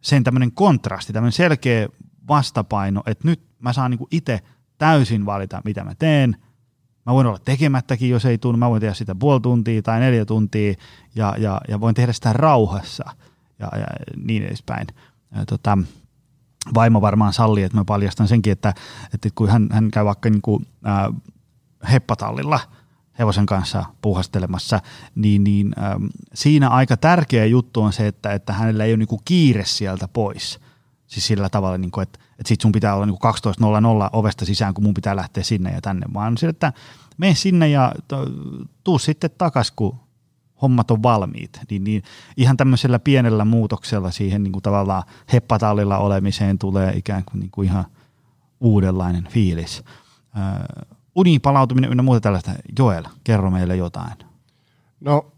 [0.00, 1.88] sen tämmöinen kontrasti, tämmöinen selkeä
[2.28, 4.40] vastapaino, että nyt mä saan niin itse
[4.78, 6.36] täysin valita, mitä mä teen.
[7.06, 8.58] Mä voin olla tekemättäkin, jos ei tunnu.
[8.58, 10.74] Mä voin tehdä sitä puoli tuntia tai neljä tuntia
[11.14, 13.04] ja, ja, ja voin tehdä sitä rauhassa
[13.58, 14.86] ja, ja niin edespäin.
[15.34, 15.78] Ja, tota,
[16.74, 18.74] vaimo varmaan sallii, että mä paljastan senkin, että,
[19.14, 21.32] että kun hän, hän käy vaikka niin kuin, äh,
[21.92, 22.60] heppatallilla
[23.18, 24.80] hevosen kanssa puuhastelemassa,
[25.14, 29.08] niin, niin ähm, siinä aika tärkeä juttu on se, että, että hänellä ei ole niin
[29.08, 30.60] kuin kiire sieltä pois.
[31.06, 33.18] Siis sillä tavalla, niin kuin, että, että sit sun pitää olla niin
[34.04, 36.72] 12.00 ovesta sisään, kun mun pitää lähteä sinne ja tänne, vaan sillä, että
[37.18, 37.92] mene sinne ja
[38.84, 40.00] tuu sitten takas, kun
[40.62, 42.02] hommat on valmiit, niin, niin
[42.36, 47.68] ihan tämmöisellä pienellä muutoksella siihen niin kuin tavallaan heppatallilla olemiseen tulee ikään kuin, niin kuin
[47.68, 47.84] ihan
[48.60, 49.84] uudenlainen fiilis.
[51.14, 52.50] Uniin palautuminen ynnä muuta tällaista.
[52.78, 54.14] Joel, kerro meille jotain.
[55.00, 55.32] No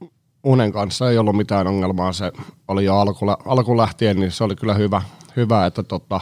[0.44, 2.12] unen kanssa ei ollut mitään ongelmaa.
[2.12, 2.32] Se
[2.68, 5.02] oli jo alku, alku lähtien, niin se oli kyllä hyvä,
[5.36, 6.20] hyvä että tota,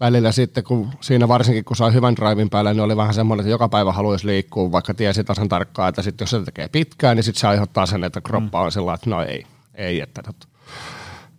[0.00, 3.50] välillä sitten, kun siinä varsinkin kun sai hyvän drivin päälle, niin oli vähän semmoinen, että
[3.50, 7.24] joka päivä haluaisi liikkua, vaikka tiesi tasan tarkkaan, että sitten jos se tekee pitkään, niin
[7.24, 10.36] sitten se aiheuttaa sen, että kroppa on sellainen, että no ei, ei, että tot.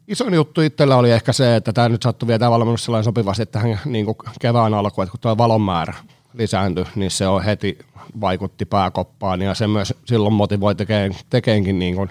[0.07, 3.79] Isoin juttu itsellä oli ehkä se, että tämä nyt sattui vielä valmennus sellainen sopivasti tähän
[3.85, 5.93] niin kuin kevään alkuun, että kun tuo valon määrä
[6.33, 7.77] lisääntyi, niin se on heti
[8.21, 12.09] vaikutti pääkoppaan ja se myös silloin motivoi tekeen, tekeenkin niin kuin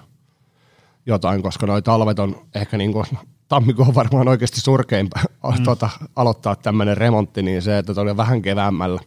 [1.06, 3.06] jotain, koska noi talvet on ehkä niin kuin
[3.50, 5.08] tammikuu on varmaan oikeasti surkein
[5.58, 5.64] mm.
[5.64, 9.00] tuota, aloittaa tämmöinen remontti, niin se, että oli vähän keväämmällä,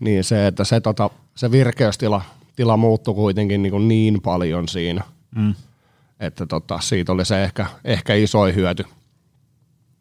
[0.00, 2.22] niin se, että se, tota, se virkeystila
[2.56, 5.04] tila muuttui kuitenkin niin, kuin niin paljon siinä,
[5.36, 5.54] mm.
[6.20, 8.84] että tota, siitä oli se ehkä, ehkä iso hyöty,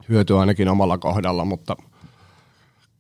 [0.10, 1.76] hyöty ainakin omalla kohdalla, mutta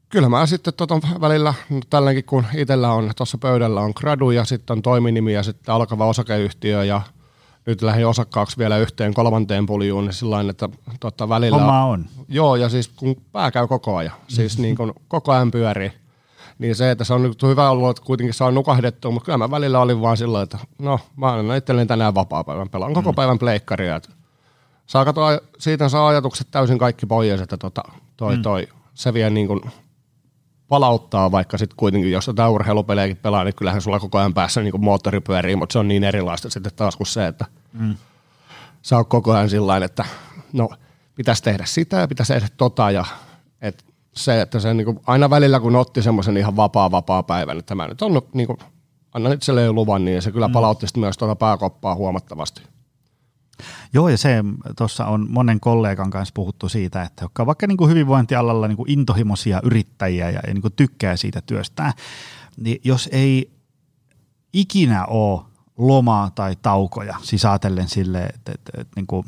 [0.09, 4.45] kyllä mä sitten tota välillä, no tälläkin kun itsellä on tuossa pöydällä on gradu ja
[4.45, 7.01] sitten on toiminimi ja sitten alkava osakeyhtiö ja
[7.65, 10.69] nyt lähdin osakkaaksi vielä yhteen kolmanteen puljuun, niin sillä että
[10.99, 11.57] tota, välillä...
[11.57, 12.05] Homma on.
[12.27, 15.91] Joo, ja siis kun pää käy koko ajan, siis niin kun koko ajan pyörii,
[16.59, 19.51] niin se, että se on nyt hyvä ollut, että kuitenkin saa nukahdettua, mutta kyllä mä
[19.51, 23.15] välillä olin vaan sillä että no, mä annan itselleni tänään vapaa-päivän, pelaan koko mm.
[23.15, 23.95] päivän pleikkaria.
[23.95, 24.09] Että
[24.87, 27.83] saa katsoa, siitä saa ajatukset täysin kaikki pois, että tota,
[28.17, 28.41] toi, mm.
[28.41, 29.61] toi, se vie niin kuin
[30.71, 34.81] palauttaa, vaikka sitten kuitenkin, jos jotain urheilupelejäkin pelaa, niin kyllähän sulla koko ajan päässä niin
[34.81, 37.95] moottori pyörii, mutta se on niin erilaista sitten taas kuin se, että mm.
[38.81, 40.05] sä oot koko ajan sillä että
[40.53, 40.69] no,
[41.15, 43.05] pitäisi tehdä sitä ja pitäisi tehdä tota ja
[43.61, 47.59] et se, että se niin kuin, aina välillä kun otti semmoisen ihan vapaa vapaa päivän,
[47.59, 48.57] että mä nyt on niin kuin,
[49.13, 50.53] annan itselleen luvan, niin se kyllä mm.
[50.53, 50.99] palautti mm.
[50.99, 52.61] myös tuota pääkoppaa huomattavasti.
[53.93, 54.43] Joo, ja se
[54.77, 58.91] tuossa on monen kollegan kanssa puhuttu siitä, että jotka vaikka niin kuin hyvinvointialalla niin kuin
[58.91, 61.93] intohimoisia yrittäjiä ja, niin kuin tykkää siitä työstään,
[62.57, 63.51] niin jos ei
[64.53, 65.41] ikinä ole
[65.77, 69.25] lomaa tai taukoja, siis ajatellen silleen, että, että, että, niin kuin,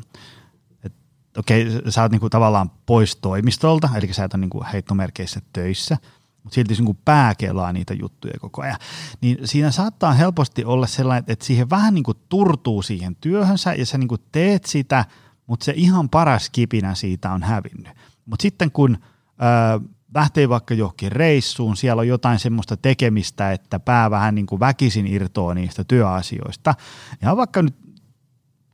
[0.84, 0.98] että
[1.40, 5.40] okei, sä oot niin kuin tavallaan pois toimistolta, eli sä et ole niin kuin heittomerkeissä
[5.52, 5.96] töissä–
[6.44, 8.78] mutta silti niin pää kelaa niitä juttuja koko ajan.
[9.20, 13.86] Niin siinä saattaa helposti olla sellainen, että siihen vähän niin kuin turtuu siihen työhönsä ja
[13.86, 15.04] sä niin kuin teet sitä,
[15.46, 17.96] mutta se ihan paras kipinä siitä on hävinnyt.
[18.26, 19.80] Mutta sitten kun ö,
[20.14, 25.06] lähtee vaikka johonkin reissuun, siellä on jotain semmoista tekemistä, että pää vähän niin kuin väkisin
[25.06, 26.74] irtoaa niistä työasioista.
[27.22, 27.76] Ja vaikka nyt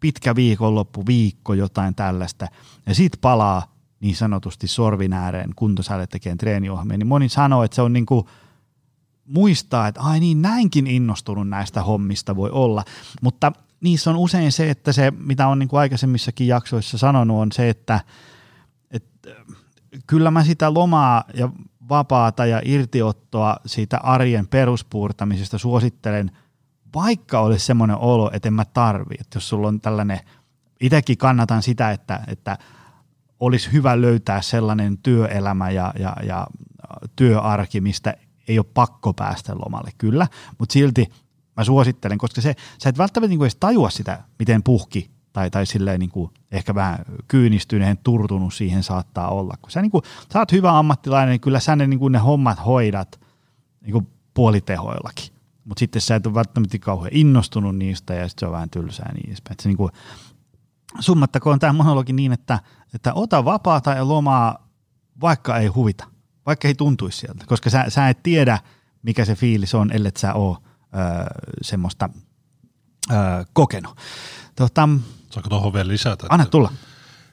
[0.00, 2.46] pitkä viikonloppu, viikko, jotain tällaista,
[2.86, 7.82] ja sitten palaa niin sanotusti sorvin ääreen kuntosalle tekemään treeniohjelmia, niin moni sanoo, että se
[7.82, 8.26] on niin kuin
[9.24, 12.84] muistaa, että ai niin näinkin innostunut näistä hommista voi olla,
[13.22, 17.52] mutta niissä on usein se, että se, mitä on niin kuin aikaisemmissakin jaksoissa sanonut, on
[17.52, 18.00] se, että,
[18.90, 19.28] että
[20.06, 21.48] kyllä mä sitä lomaa ja
[21.88, 26.30] vapaata ja irtiottoa siitä arjen peruspuurtamisesta suosittelen,
[26.94, 29.14] vaikka olisi semmoinen olo, että en mä tarvi.
[29.20, 30.20] Että jos sulla on tällainen,
[30.80, 32.58] itsekin kannatan sitä, että, että–
[33.40, 36.46] olisi hyvä löytää sellainen työelämä ja, ja, ja
[37.16, 38.14] työarki, mistä
[38.48, 40.26] ei ole pakko päästä lomalle, kyllä,
[40.58, 41.06] mutta silti
[41.56, 45.66] mä suosittelen, koska se, sä et välttämättä niin edes tajua sitä, miten puhki tai, tai
[45.66, 46.98] silleen niin kuin ehkä vähän
[47.28, 49.54] kyynistyneen, turtunut siihen saattaa olla.
[49.62, 52.18] Kun sä, niin kuin, sä oot hyvä ammattilainen, niin kyllä sä ne, niin kuin ne
[52.18, 53.20] hommat hoidat
[53.80, 55.34] niin kuin puolitehoillakin.
[55.64, 59.12] Mutta sitten sä et ole välttämättä kauhean innostunut niistä ja sitten se on vähän tylsää
[59.12, 59.56] niin edespäin.
[59.62, 59.92] Se niin kuin,
[60.98, 62.58] summattakoon tämä monologi niin, että,
[62.94, 64.68] että ota vapaata ja lomaa,
[65.20, 66.06] vaikka ei huvita,
[66.46, 68.58] vaikka ei tuntuisi sieltä, koska sä, sä et tiedä,
[69.02, 70.56] mikä se fiilis on, ellei sä ole
[70.94, 71.26] öö,
[71.62, 72.08] semmoista
[73.12, 73.18] öö,
[73.52, 73.96] kokenut.
[74.56, 74.88] Tota,
[75.30, 76.26] Saanko tuohon vielä lisätä?
[76.28, 76.72] Anna tulla.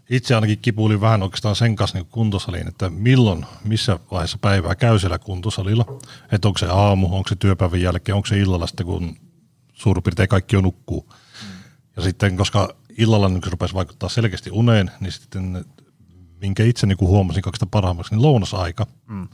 [0.10, 5.00] Itse ainakin kipuulin vähän oikeastaan sen kanssa niin kuntosaliin, että milloin, missä vaiheessa päivää käy
[5.00, 5.86] siellä kuntosalilla.
[6.32, 9.16] Että onko se aamu, onko se työpäivän jälkeen, onko se illalla sitten, kun
[9.74, 11.10] suurin piirtein kaikki on nukkuu.
[11.10, 11.48] Mm.
[11.96, 15.66] Ja sitten, koska illalla niin se rupesi vaikuttaa selkeästi uneen, niin sitten
[16.42, 18.88] minkä itse niin huomasin kaikista parhaimmaksi, niin lounasaika.
[19.08, 19.28] Mm.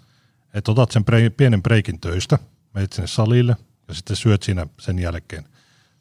[0.53, 2.39] Että otat sen pre- pienen breikin töistä,
[2.73, 3.55] menet sinne salille
[3.87, 5.43] ja sitten syöt siinä sen jälkeen.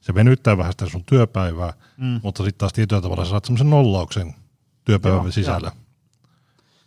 [0.00, 2.20] Se venyttää vähän sitä sun työpäivää, mm.
[2.22, 4.34] mutta sitten taas tietyllä tavalla saat semmoisen nollauksen
[4.84, 5.70] työpäivän Joo, sisällä.
[5.74, 5.82] Jo.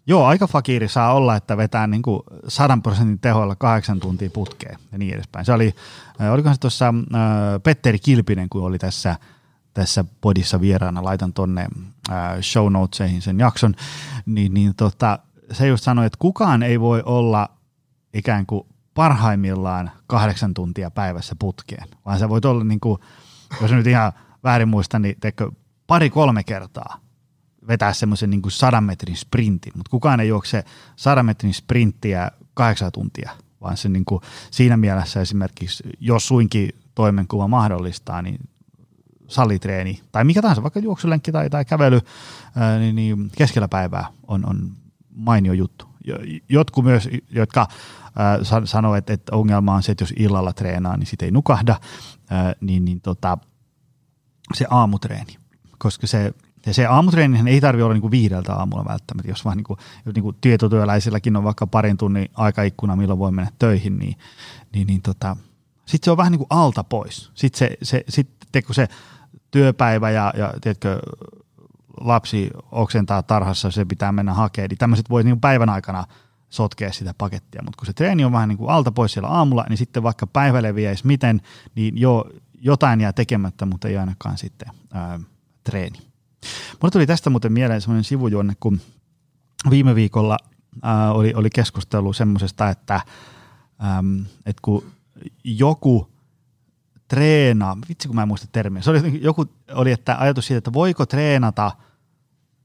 [0.07, 4.79] Joo, aika fakiri saa olla, että vetää niin kuin sadan prosentin tehoilla kahdeksan tuntia putkeen
[4.91, 5.45] ja niin edespäin.
[5.45, 5.75] Se oli,
[6.21, 7.23] äh, olikohan se tuossa äh,
[7.63, 9.15] Petteri Kilpinen, kun oli tässä–
[9.75, 11.67] tässä podissa vieraana, laitan tonne
[12.41, 13.75] show notesihin sen jakson,
[14.25, 15.19] niin, niin tota,
[15.51, 17.49] se just sanoi, että kukaan ei voi olla
[18.13, 22.99] ikään kuin parhaimmillaan kahdeksan tuntia päivässä putkeen, vaan sä voit olla niin kuin,
[23.61, 24.11] jos nyt ihan
[24.43, 25.51] väärin muistan, niin teekö
[25.87, 26.99] pari-kolme kertaa
[27.67, 30.63] vetää semmoisen niin sadan metrin sprintin, mutta kukaan ei juokse
[30.95, 37.47] sadan metrin sprinttiä kahdeksan tuntia, vaan se niin kuin siinä mielessä esimerkiksi, jos suinkin toimenkuva
[37.47, 38.39] mahdollistaa, niin
[39.35, 41.99] salitreeni tai mikä tahansa, vaikka juoksulenkki tai, tai kävely
[42.79, 44.71] niin, niin keskellä päivää on, on
[45.15, 45.85] mainio juttu.
[46.49, 47.67] Jotkut myös, jotka
[48.15, 51.79] ää, sanoo, että, että ongelma on se, että jos illalla treenaa, niin sitten ei nukahda,
[52.61, 53.37] niin, niin tota,
[54.53, 55.37] se aamutreeni,
[55.77, 56.33] koska se
[56.65, 59.77] ja se aamutreeni ei tarvitse olla niinku viideltä aamulla välttämättä, jos vaan niinku,
[60.15, 64.15] niinku tietotyöläisilläkin on vaikka parin tunnin aikaikkuna, milloin voi mennä töihin, niin,
[64.73, 65.37] niin, niin tota,
[65.85, 67.31] sitten se on vähän niin kuin alta pois.
[67.33, 68.29] Sitten se, se, sit,
[68.65, 68.87] kun se
[69.55, 70.99] työpäivä ja, ja tiedätkö,
[72.01, 76.05] lapsi oksentaa tarhassa, se pitää mennä hakemaan, niin tämmöiset voi niin päivän aikana
[76.49, 79.65] sotkea sitä pakettia, mutta kun se treeni on vähän niin kuin alta pois siellä aamulla,
[79.69, 81.41] niin sitten vaikka päivä leviäisi miten,
[81.75, 82.25] niin jo
[82.61, 85.19] jotain jää tekemättä, mutta ei ainakaan sitten ää,
[85.63, 85.99] treeni.
[86.81, 88.81] Mulle tuli tästä muuten mieleen semmoinen sivujuonne, kun
[89.69, 90.37] viime viikolla
[90.81, 93.01] ää, oli, oli keskustelu semmoisesta, että,
[93.97, 94.85] äm, että kun
[95.43, 96.14] joku
[97.07, 100.73] treenaa, vitsi kun mä en muista termiä, se oli joku, oli että ajatus siitä, että
[100.73, 101.71] voiko treenata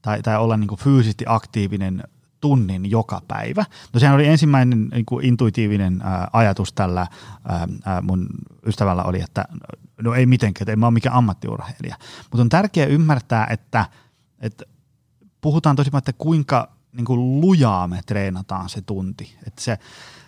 [0.01, 2.03] tai, tai olla niin kuin fyysisesti aktiivinen
[2.41, 3.65] tunnin joka päivä.
[3.93, 7.07] No sehän oli ensimmäinen niin kuin intuitiivinen ää, ajatus tällä
[7.85, 8.27] ää, mun
[8.65, 9.45] ystävällä oli, että
[10.01, 11.95] no ei mitenkään, että en mä ole mikään ammattiurheilija.
[12.23, 13.85] Mutta on tärkeää ymmärtää, että,
[14.39, 14.65] että
[15.41, 19.37] puhutaan tosi että kuinka niin kuin lujaa me treenataan se tunti.
[19.47, 19.77] Että, se,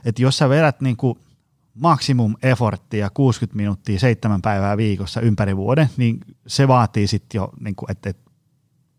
[0.06, 1.20] että jos sä vedät niin kuin
[1.74, 7.76] maksimum efforttia 60 minuuttia seitsemän päivää viikossa ympäri vuoden, niin se vaatii sitten jo, niin
[7.76, 8.32] kuin, että, että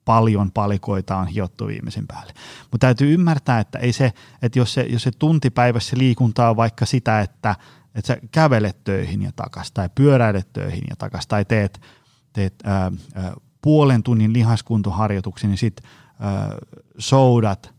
[0.04, 2.32] paljon palikoita on hiottu viimeisen päälle.
[2.70, 6.86] Mutta täytyy ymmärtää, että ei se, että jos se, jos se tuntipäivässä liikuntaa on vaikka
[6.86, 7.56] sitä, että,
[7.94, 11.80] että sä kävelet töihin ja takas, tai pyöräilet töihin ja takas, tai teet,
[12.32, 13.32] teet ää, ää,
[13.62, 15.90] puolen tunnin lihaskuntoharjoituksia, niin sitten
[16.98, 17.73] soudat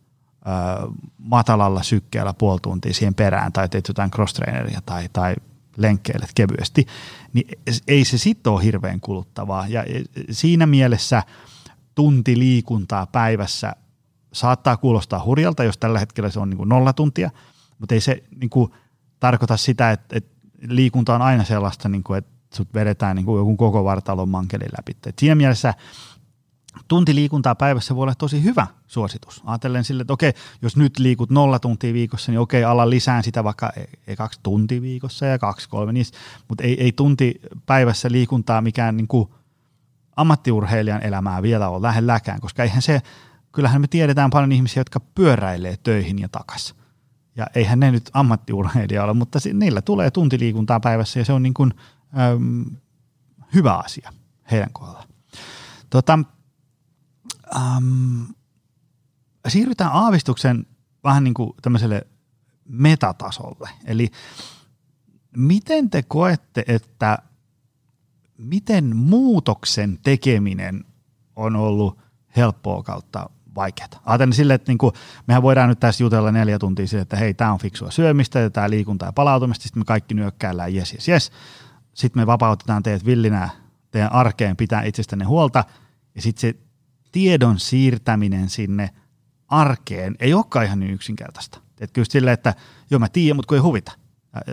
[1.18, 4.34] matalalla sykkeellä puoli tuntia siihen perään, tai teet jotain cross
[4.86, 5.36] tai, tai
[5.78, 6.88] lenkkeilet kevyesti,
[7.34, 7.48] niin
[7.88, 9.68] ei se sitten ole hirveän kuluttavaa.
[9.68, 9.84] Ja
[10.32, 11.24] siinä mielessä–
[11.96, 13.76] tunti liikuntaa päivässä
[14.34, 17.32] saattaa kuulostaa hurjalta, jos tällä hetkellä se on niin kuin nolla tuntia,
[17.80, 18.72] mutta ei se niin kuin
[19.20, 20.36] tarkoita sitä, että, että
[20.68, 24.70] liikunta on aina sellaista, niin kuin, että sut vedetään niin kuin joku koko vartalon mankelin
[24.78, 24.98] läpi.
[25.06, 25.74] Et siinä mielessä
[26.88, 29.42] tunti liikuntaa päivässä voi olla tosi hyvä suositus.
[29.46, 33.44] Ajatellen sille, että okei, jos nyt liikut nolla tuntia viikossa, niin okei, ala lisään sitä
[33.44, 33.72] vaikka
[34.08, 36.06] ei, kaksi tuntia viikossa ja kaksi, kolme, niin,
[36.48, 39.30] mutta ei, ei tunti päivässä liikuntaa mikään niin kuin–
[40.16, 43.02] ammattiurheilijan elämää vielä ole lähelläkään, koska eihän se,
[43.52, 46.76] kyllähän me tiedetään paljon ihmisiä, jotka pyöräilee töihin ja takas.
[47.36, 51.54] Ja eihän ne nyt ammattiurheilija ole, mutta niillä tulee tuntiliikuntaa päivässä ja se on niin
[51.54, 51.74] kuin,
[52.18, 52.66] äm,
[53.54, 54.14] hyvä asia
[54.52, 55.10] heidän kohdallaan.
[55.90, 56.20] Tota,
[57.56, 58.28] äm,
[59.48, 60.66] siirrytään aavistuksen
[61.04, 62.08] vähän niin kuin tämmöiselle
[62.70, 63.70] metatasolle.
[63.86, 64.12] Eli
[65.38, 67.18] miten te koette, että
[68.38, 70.86] miten muutoksen tekeminen
[71.36, 72.00] on ollut
[72.36, 73.90] helppoa kautta vaikeaa.
[74.06, 74.94] Ajattelen silleen, että niinku,
[75.28, 78.50] mehän voidaan nyt tässä jutella neljä tuntia sille, että hei, tämä on fiksua syömistä ja
[78.50, 81.32] tämä liikuntaa ja palautumista, sitten me kaikki nyökkäillään, jes, jes, jes.
[81.94, 83.50] Sitten me vapautetaan teidät villinä
[83.92, 85.64] teidän arkeen pitää itsestänne huolta,
[86.16, 86.65] ja sitten se
[87.16, 88.90] tiedon siirtäminen sinne
[89.48, 91.60] arkeen ei olekaan ihan niin yksinkertaista.
[91.80, 92.54] Et kyllä silleen, että
[92.92, 93.92] joo mä tiedän, mutta kun ei huvita.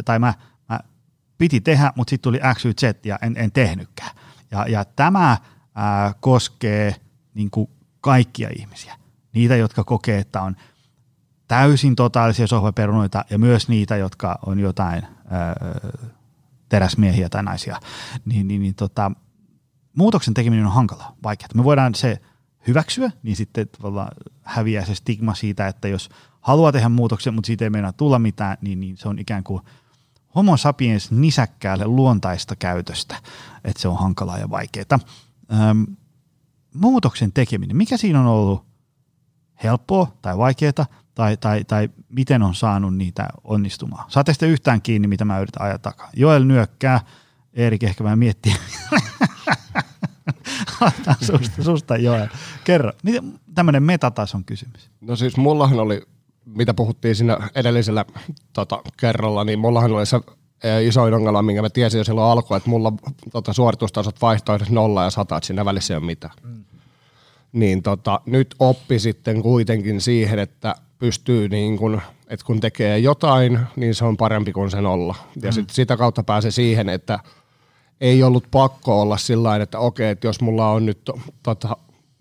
[0.05, 0.35] Tai mä
[1.39, 4.11] piti tehdä, mutta sitten tuli X, Y, Z ja en, en tehnytkään.
[4.51, 5.39] Ja, ja tämä
[5.75, 6.97] ää, koskee
[7.35, 7.71] niin kuin
[8.01, 8.97] kaikkia ihmisiä.
[9.35, 10.57] Niitä, jotka kokee, että on
[11.49, 15.55] täysin totaalisia sohvaperunoita ja myös niitä, jotka on jotain ää,
[16.69, 17.81] teräsmiehiä tai naisia.
[18.25, 19.13] Niin, niin, niin tota,
[19.97, 21.51] muutoksen tekeminen on hankala, vaikeaa.
[21.55, 22.21] Me voidaan se
[22.67, 23.69] hyväksyä, niin sitten
[24.43, 26.09] häviää se stigma siitä, että jos
[26.41, 29.63] haluaa tehdä muutoksen, mutta siitä ei meinaa tulla mitään, niin, niin se on ikään kuin–
[30.35, 33.17] homo sapiens nisäkkäälle luontaista käytöstä,
[33.65, 34.99] että se on hankalaa ja vaikeaa.
[35.53, 35.87] Öm,
[36.75, 38.65] muutoksen tekeminen, mikä siinä on ollut
[39.65, 44.11] helppoa tai vaikeaa, tai, tai, tai miten on saanut niitä onnistumaan?
[44.11, 46.11] Saatte sitten yhtään kiinni, mitä mä yritän ajaa takaa.
[46.17, 47.01] Joel nyökkää,
[47.55, 48.55] Eerik ehkä vähän miettii.
[51.21, 52.27] susta, susta Joel.
[52.65, 52.93] Kerro,
[53.55, 54.91] tämmöinen metatason kysymys.
[55.01, 56.03] No siis mullahan oli
[56.45, 58.05] mitä puhuttiin siinä edellisellä
[58.53, 60.21] tota, kerralla, niin mullahan oli se
[60.63, 62.93] e, isoin ongelma, minkä mä tiesin jo silloin alkuun, että mulla
[63.33, 66.35] tota, suoritustasot vaihtoehdossa nolla ja sata, että siinä välissä ei ole mitään.
[66.43, 66.65] Mm.
[67.53, 73.61] Niin tota, nyt oppi sitten kuitenkin siihen, että pystyy niin kun, että kun tekee jotain,
[73.77, 75.15] niin se on parempi kuin se nolla.
[75.43, 75.53] Ja mm.
[75.53, 77.19] sit sitä kautta pääsee siihen, että
[78.03, 81.11] ei ollut pakko olla sillä että okei, että jos mulla on nyt
[81.43, 81.77] tota,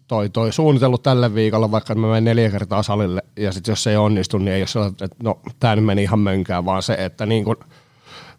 [0.08, 3.90] toi, toi suunnitellut tälle viikolla, vaikka mä menen neljä kertaa salille, ja sitten jos se
[3.90, 6.94] ei onnistu, niin ei ole sellainen, että no, tämä nyt meni ihan mönkään, vaan se,
[6.94, 7.58] että niin kun,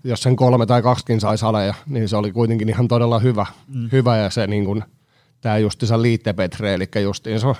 [0.04, 3.88] jos sen kolme tai kaksikin sai saleja, niin se oli kuitenkin ihan todella hyvä, mm.
[3.92, 4.84] hyvä ja se niin kun,
[5.40, 7.54] tämä justiinsa liittepetre, eli justiinsa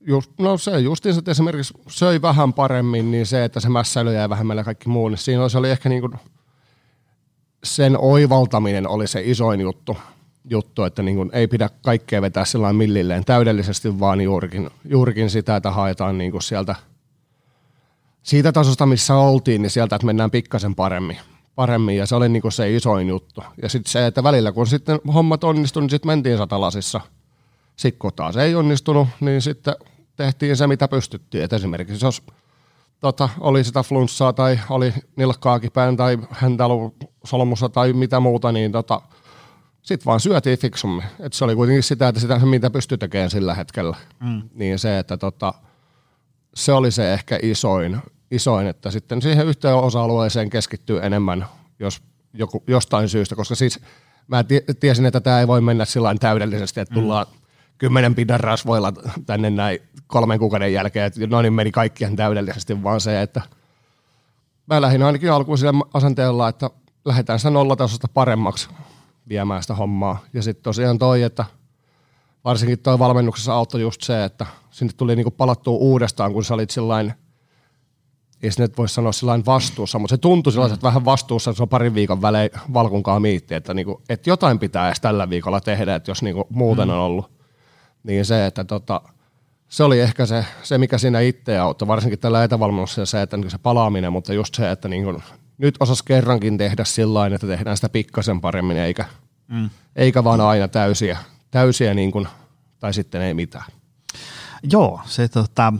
[0.00, 4.28] Just, no se justiinsa, että esimerkiksi söi vähän paremmin, niin se, että se mässäily jäi
[4.28, 6.12] vähemmällä kaikki muu, niin siinä oli ehkä niin kuin
[7.76, 9.96] sen oivaltaminen oli se isoin juttu
[10.50, 15.56] juttu, että niin kuin ei pidä kaikkea vetää sillä millilleen täydellisesti, vaan juurikin, juurikin sitä,
[15.56, 16.74] että haetaan niin kuin sieltä
[18.22, 21.18] siitä tasosta, missä oltiin, niin sieltä, että mennään pikkasen paremmin.
[21.54, 23.42] paremmin ja se oli niin kuin se isoin juttu.
[23.62, 27.00] Ja sitten se, että välillä kun sitten hommat onnistui, niin sitten mentiin satalasissa.
[27.76, 29.74] Sitten kun taas ei onnistunut, niin sitten
[30.16, 31.44] tehtiin se, mitä pystyttiin.
[31.44, 32.22] Et esimerkiksi jos
[33.00, 36.64] tota, oli sitä flunssaa tai oli nilkkaakin päin tai häntä
[37.24, 39.00] solmussa tai mitä muuta, niin tota,
[39.82, 41.04] sitten vaan syötiin fiksummin.
[41.20, 43.96] Et se oli kuitenkin sitä, että sitä mitä pystyi tekemään sillä hetkellä.
[44.20, 44.42] Mm.
[44.54, 45.54] Niin se, että tota,
[46.54, 47.98] se oli se ehkä isoin,
[48.30, 51.46] isoin, että sitten siihen yhteen osa-alueeseen keskittyy enemmän,
[51.78, 52.02] jos
[52.34, 53.80] joku, jostain syystä, koska siis
[54.26, 54.44] mä
[54.80, 57.37] tiesin, että tämä ei voi mennä sillä täydellisesti, että tullaan mm.
[57.78, 58.92] Kymmenen pinnan rasvoilla
[59.26, 63.42] tänne näin kolmen kuukauden jälkeen, että no niin meni kaikkien täydellisesti, vaan se, että
[64.66, 66.70] mä lähdin ainakin alkuun sillä asenteella, että
[67.04, 68.68] lähdetään sitä nollatasosta paremmaksi
[69.28, 70.24] viemään sitä hommaa.
[70.32, 71.44] Ja sitten tosiaan toi, että
[72.44, 76.70] varsinkin toi valmennuksessa auttoi just se, että sinne tuli niinku palattua uudestaan, kun sä olit
[76.70, 77.14] sillain,
[78.42, 81.68] ei sinne voi sanoa sillain vastuussa, mutta se tuntui sellaiset vähän vastuussa, että se on
[81.68, 86.10] parin viikon välein valkunkaan miitti, että, niinku, että jotain pitää edes tällä viikolla tehdä, että
[86.10, 86.94] jos niinku muuten mm.
[86.94, 87.37] on ollut.
[88.02, 89.00] Niin se, että tota,
[89.68, 93.50] se oli ehkä se, se mikä siinä itse auttoi, varsinkin tällä etävalmennuksessa se, että niin
[93.50, 95.22] se palaaminen, mutta just se, että niin
[95.58, 99.04] nyt osas kerrankin tehdä sillä että tehdään sitä pikkasen paremmin, eikä,
[99.48, 99.70] mm.
[99.96, 101.18] eikä vaan aina täysiä,
[101.50, 102.28] täysiä niin kuin,
[102.80, 103.64] tai sitten ei mitään.
[104.72, 105.72] Joo, se, tota,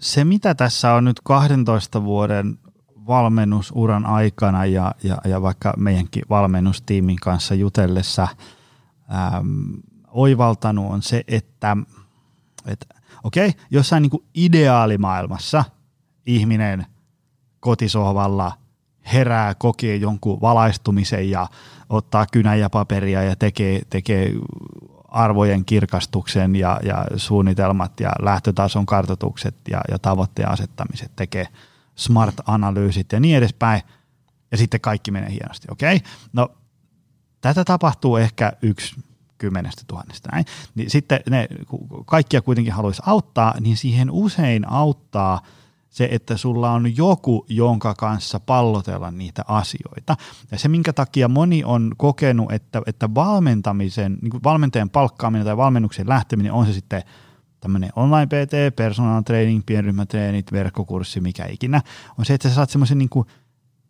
[0.00, 2.58] se mitä tässä on nyt 12 vuoden
[3.06, 8.28] valmennusuran aikana ja, ja, ja vaikka meidänkin valmennustiimin kanssa jutellessa
[9.10, 11.76] äm, oivaltanut on se, että,
[12.66, 12.86] että
[13.24, 15.64] okei, okay, jossain niin kuin ideaalimaailmassa
[16.26, 16.86] ihminen
[17.60, 18.52] kotisohvalla
[19.12, 21.46] herää, kokee jonkun valaistumisen ja
[21.88, 24.32] ottaa kynän ja paperia ja tekee, tekee
[25.08, 31.48] arvojen kirkastuksen ja, ja suunnitelmat ja lähtötason kartoitukset ja, ja tavoitteen asettamiset, tekee
[31.94, 33.82] smart-analyysit ja niin edespäin,
[34.50, 35.96] ja sitten kaikki menee hienosti, okei?
[35.96, 36.08] Okay?
[36.32, 36.48] No,
[37.42, 38.94] tätä tapahtuu ehkä yksi
[39.38, 40.44] kymmenestä tuhannesta näin.
[40.74, 41.48] Niin sitten ne
[42.06, 45.40] kaikkia kuitenkin haluaisi auttaa, niin siihen usein auttaa–
[45.92, 50.16] se, että sulla on joku, jonka kanssa pallotella niitä asioita.
[50.50, 56.08] Ja se, minkä takia moni on kokenut, että, että valmentamisen, niin valmentajan palkkaaminen tai valmennuksen
[56.08, 57.02] lähteminen on se sitten
[57.60, 61.82] tämmöinen online PT, personal training, pienryhmätreenit, verkkokurssi, mikä ikinä,
[62.18, 63.10] on se, että sä saat semmoisen niin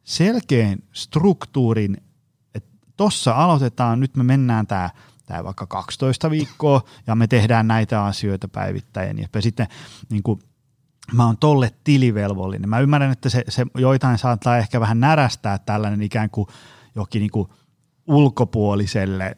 [0.04, 1.96] selkeän struktuurin,
[2.96, 4.90] tossa aloitetaan, nyt me mennään tämä
[5.26, 9.66] tämä vaikka 12 viikkoa ja me tehdään näitä asioita päivittäin ja sitten
[10.10, 10.40] niin kuin
[11.12, 12.68] mä oon tolle tilivelvollinen.
[12.68, 16.46] Mä ymmärrän, että se, se joitain saattaa ehkä vähän närästää tällainen ikään kuin
[16.94, 17.48] jokin niin kuin
[18.06, 19.36] ulkopuoliselle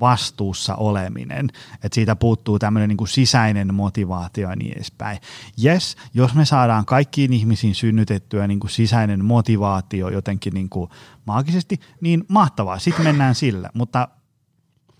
[0.00, 5.18] vastuussa oleminen, että siitä puuttuu tämmöinen niin sisäinen motivaatio ja niin edespäin.
[5.64, 10.90] Yes, jos me saadaan kaikkiin ihmisiin synnytettyä niin kuin sisäinen motivaatio jotenkin niin kuin
[11.26, 14.08] maagisesti, niin mahtavaa, sitten mennään sillä, mutta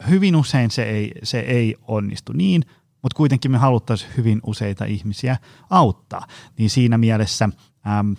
[0.09, 2.63] hyvin usein se ei, se ei onnistu niin,
[3.03, 5.37] mutta kuitenkin me haluttaisiin hyvin useita ihmisiä
[5.71, 6.27] auttaa.
[6.59, 8.17] Niin siinä mielessä äm,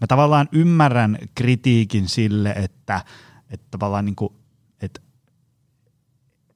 [0.00, 3.04] mä tavallaan ymmärrän kritiikin sille, että,
[3.50, 4.32] että tavallaan niin kuin,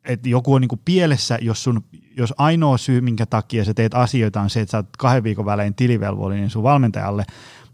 [0.05, 1.85] että joku on niin kuin pielessä, jos, sun,
[2.17, 5.45] jos ainoa syy, minkä takia sä teet asioita, on se, että sä oot kahden viikon
[5.45, 7.25] välein tilivelvollinen sun valmentajalle,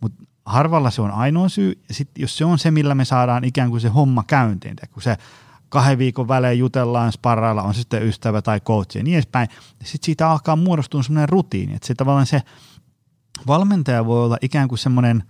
[0.00, 1.82] mutta harvalla se on ainoa syy.
[1.90, 5.16] Sitten jos se on se, millä me saadaan ikään kuin se homma käyntiin, kun se
[5.68, 9.48] kahden viikon välein jutellaan, sparrailla, on se sitten ystävä tai coach ja niin edespäin.
[9.84, 12.42] Sitten siitä alkaa muodostua semmoinen rutiini, että se tavallaan se
[13.46, 15.22] valmentaja voi olla ikään kuin semmoinen,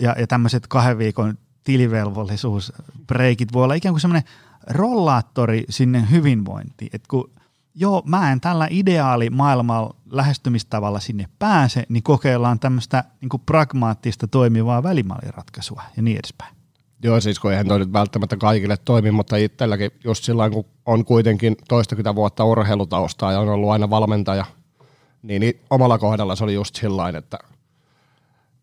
[0.00, 4.24] ja, ja tämmöiset kahden viikon tilivelvollisuusbreikit voi olla ikään kuin semmoinen
[4.68, 7.30] rollaattori sinne hyvinvointiin, että kun
[7.74, 14.82] joo, mä en tällä ideaali maailmalla lähestymistavalla sinne pääse, niin kokeillaan tämmöistä niin pragmaattista toimivaa
[14.82, 16.54] välimalliratkaisua ja niin edespäin.
[17.02, 21.04] Joo, siis kun eihän toi nyt välttämättä kaikille toimi, mutta itselläkin just sillä kun on
[21.04, 24.44] kuitenkin toistakymmentä vuotta urheilutaustaa ja on ollut aina valmentaja,
[25.22, 27.38] niin omalla kohdalla se oli just sillä että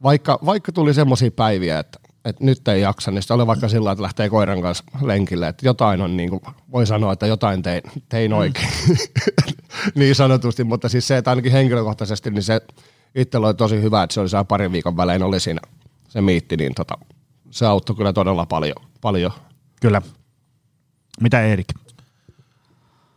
[0.03, 3.91] vaikka, vaikka tuli semmoisia päiviä, että, että nyt ei jaksa, niin se oli vaikka sillä
[3.91, 7.81] että lähtee koiran kanssa lenkille, että jotain on niin kuin, voi sanoa, että jotain tein,
[8.09, 8.37] tein mm.
[8.37, 8.95] oikein, mm.
[9.99, 12.61] niin sanotusti, mutta siis se, että ainakin henkilökohtaisesti, niin se
[13.15, 15.61] itsellä oli tosi hyvä, että se oli saa parin viikon välein oli siinä
[16.07, 16.97] se miitti, niin tota,
[17.51, 18.75] se auttoi kyllä todella paljon.
[19.01, 19.31] paljon.
[19.81, 20.01] Kyllä.
[21.21, 21.67] Mitä Erik?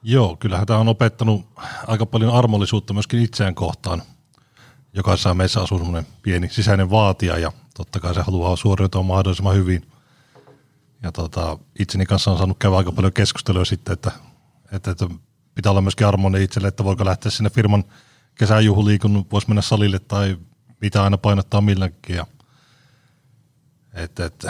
[0.03, 1.47] Joo, kyllähän tämä on opettanut
[1.87, 4.03] aika paljon armollisuutta myöskin itseään kohtaan.
[4.93, 9.91] Jokaisessa meissä asuu semmoinen pieni sisäinen vaatija ja totta kai se haluaa suoriutua mahdollisimman hyvin.
[11.03, 14.13] Ja tota, itseni kanssa on saanut käydä aika paljon keskustelua sitten, että,
[14.73, 15.07] että, että
[15.55, 17.85] pitää olla myöskin armoinen itselle, että voiko lähteä sinne firman
[18.35, 20.39] kesäjuhliikun, voisi mennä salille tai
[20.81, 22.17] mitä aina painottaa milläkin.
[22.17, 22.27] Ja
[23.95, 24.47] et, et,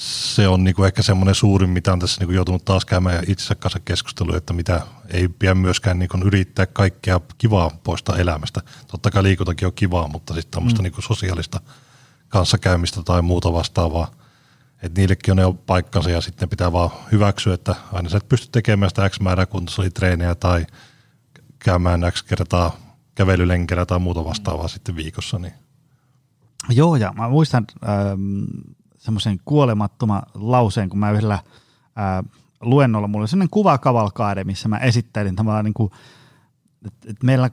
[0.00, 3.80] se on niinku ehkä semmoinen suurin, mitä on tässä niinku joutunut taas käymään itsensä kanssa
[3.80, 8.60] keskustelua, että mitä ei pidä myöskään niinku yrittää kaikkea kivaa poistaa elämästä.
[8.86, 10.82] Totta kai liikuntakin on kivaa, mutta sitten tämmöistä mm.
[10.82, 11.60] niinku sosiaalista
[12.28, 14.10] kanssakäymistä tai muuta vastaavaa.
[14.82, 18.48] Että niillekin on jo paikkansa ja sitten pitää vaan hyväksyä, että aina sä et pysty
[18.52, 19.46] tekemään sitä X määrää
[19.94, 20.66] treenejä tai
[21.58, 22.76] käymään X kertaa
[23.14, 24.68] kävelylenkellä tai muuta vastaavaa mm.
[24.68, 25.38] sitten viikossa.
[25.38, 25.54] Niin
[26.70, 28.46] Joo, ja mä muistan ähm,
[29.00, 31.42] semmoisen kuolemattoman lauseen, kun mä yhdellä äh,
[32.60, 35.90] luennolla, mulla oli sellainen kuvakavalkaade, missä mä esittelin tavallaan, niin
[36.86, 37.50] että, että meillä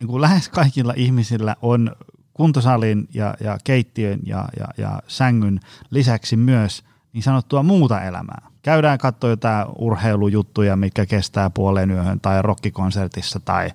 [0.00, 1.96] niin kuin lähes kaikilla ihmisillä on
[2.34, 5.60] kuntosalin ja, ja keittiön ja, ja, ja sängyn
[5.90, 8.46] lisäksi myös niin sanottua muuta elämää.
[8.62, 13.70] Käydään katsoa jotain urheilujuttuja, mitkä kestää puoleen yöhön tai rockikonsertissa tai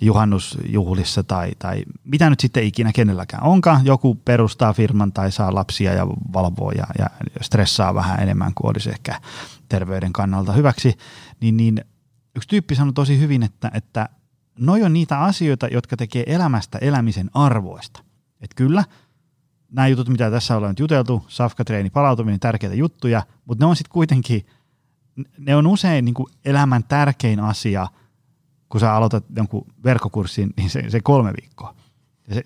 [0.00, 3.86] juhannusjuhlissa tai, tai mitä nyt sitten ikinä kenelläkään onkaan.
[3.86, 7.06] Joku perustaa firman tai saa lapsia ja valvoo ja, ja
[7.40, 9.20] stressaa vähän enemmän kuin olisi ehkä
[9.68, 10.94] terveyden kannalta hyväksi.
[11.40, 11.84] Niin, niin
[12.36, 14.08] yksi tyyppi sanoi tosi hyvin, että, että
[14.58, 18.00] noi on niitä asioita, jotka tekee elämästä elämisen arvoista.
[18.40, 18.84] Että kyllä,
[19.72, 23.92] nämä jutut, mitä tässä ollaan nyt juteltu, safkatreeni, palautuminen, tärkeitä juttuja, mutta ne on sitten
[23.92, 24.46] kuitenkin,
[25.38, 27.86] ne on usein niin elämän tärkein asia,
[28.70, 31.74] kun sä aloitat jonkun verkkokurssin, niin se, se kolme viikkoa.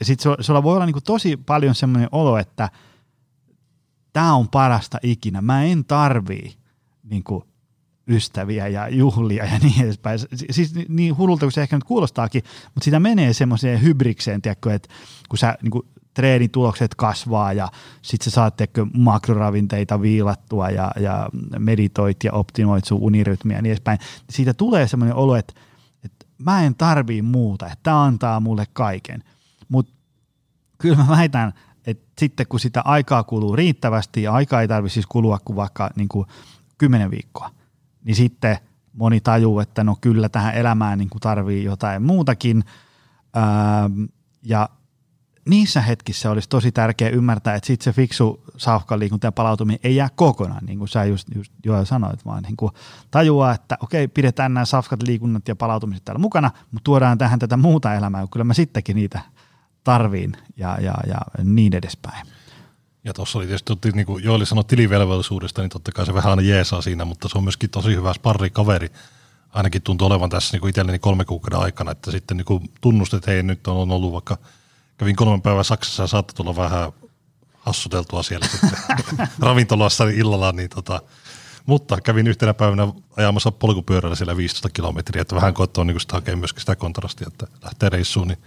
[0.03, 2.71] Sitten sulla voi olla niin tosi paljon semmoinen olo, että
[4.13, 6.55] tämä on parasta ikinä, mä en tarvii
[7.11, 7.25] niin
[8.09, 10.19] ystäviä ja juhlia ja niin edespäin.
[10.51, 12.43] Siis niin hullulta kuin se ehkä nyt kuulostaakin,
[12.75, 14.89] mutta sitä menee semmoiseen hybrikseen, tiedätkö, että
[15.29, 17.69] kun sä niin kuin treenitulokset kasvaa ja
[18.03, 23.71] sitten sä saat tiedätkö, makroravinteita viilattua ja, ja meditoit ja optimoit sun unirytmiä ja niin
[23.71, 23.99] edespäin.
[24.31, 25.55] Siitä tulee semmoinen olo, että
[26.45, 29.25] mä en tarvii muuta, että tämä antaa mulle kaiken.
[29.69, 29.93] Mutta
[30.79, 31.53] kyllä mä väitän,
[31.87, 35.91] että sitten kun sitä aikaa kuluu riittävästi ja aikaa ei tarvitse siis kulua kuin vaikka
[35.97, 36.27] niin kuin
[36.79, 37.51] kymmenen viikkoa–
[38.05, 38.57] niin sitten
[38.93, 42.65] moni tajuu, että no kyllä tähän elämään niin tarvii jotain muutakin.
[43.37, 44.05] Ähm,
[44.43, 44.69] ja
[45.49, 50.09] niissä hetkissä olisi tosi tärkeää ymmärtää, että sitten se fiksu saufkaliikunta ja palautuminen ei jää
[50.15, 52.73] kokonaan, niin kuin sä just, just jo sanoit, vaan niin kuin
[53.11, 57.57] tajuaa, että okei, pidetään nämä safkat liikunnat ja palautumiset täällä mukana, mutta tuodaan tähän tätä
[57.57, 59.21] muuta elämää, kyllä mä sittenkin niitä
[59.85, 62.27] tarviin ja, ja, ja niin edespäin.
[63.05, 66.43] Ja tuossa oli tietysti, niin kuin Joeli sanoi tilivelvollisuudesta, niin totta kai se vähän aina
[66.43, 68.89] jeesaa siinä, mutta se on myöskin tosi hyvä sparri kaveri.
[69.51, 72.71] Ainakin tuntuu olevan tässä niin kuin itselleni kolme kuukauden aikana, että sitten niin kuin
[73.17, 74.39] että hei nyt on ollut vaikka,
[74.97, 76.93] kävin kolmen päivän Saksassa ja saattaa tulla vähän
[77.55, 78.71] hassuteltua siellä sitten
[79.39, 81.03] ravintolassa illalla, niin tota,
[81.67, 86.37] mutta kävin yhtenä päivänä ajamassa polkupyörällä siellä 15 kilometriä, että vähän koettua niin sitä hakee
[86.37, 88.39] myöskin sitä kontrastia, että lähtee reissuun, niin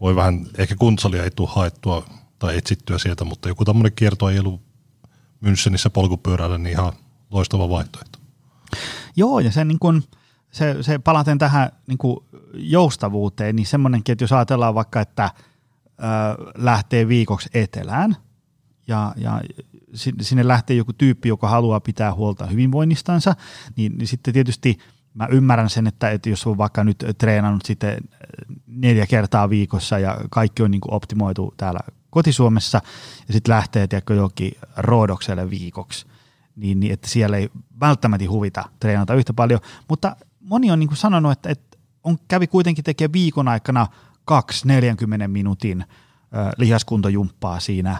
[0.00, 2.04] voi vähän, ehkä kuntosalia ei tule haettua
[2.38, 4.60] tai etsittyä sieltä, mutta joku tämmöinen kiertoajelu
[5.44, 6.92] Münchenissä polkupyörällä, niin ihan
[7.30, 8.18] loistava vaihtoehto.
[9.16, 10.02] Joo, ja se, niin kun,
[10.50, 11.98] se, se palaten tähän niin
[12.54, 15.30] joustavuuteen, niin semmoinenkin, että jos ajatellaan vaikka, että
[16.54, 18.16] lähtee viikoksi etelään,
[18.86, 19.40] ja, ja
[20.20, 23.34] sinne lähtee joku tyyppi, joka haluaa pitää huolta hyvinvoinnistansa,
[23.76, 24.78] niin, niin sitten tietysti
[25.14, 27.96] mä ymmärrän sen, että, että jos on vaikka nyt treenannut sitten
[28.66, 31.80] neljä kertaa viikossa ja kaikki on niin kuin optimoitu täällä
[32.10, 32.80] kotisuomessa
[33.28, 36.06] ja sitten lähtee tiedätkö, johonkin roodokselle viikoksi,
[36.56, 40.98] niin, niin että siellä ei välttämättä huvita treenata yhtä paljon, mutta moni on niin kuin
[40.98, 43.86] sanonut, että, että on, kävi kuitenkin tekemään viikon aikana
[44.24, 45.84] kaksi 40 minuutin
[46.58, 47.96] lihaskuntojumppaa siinä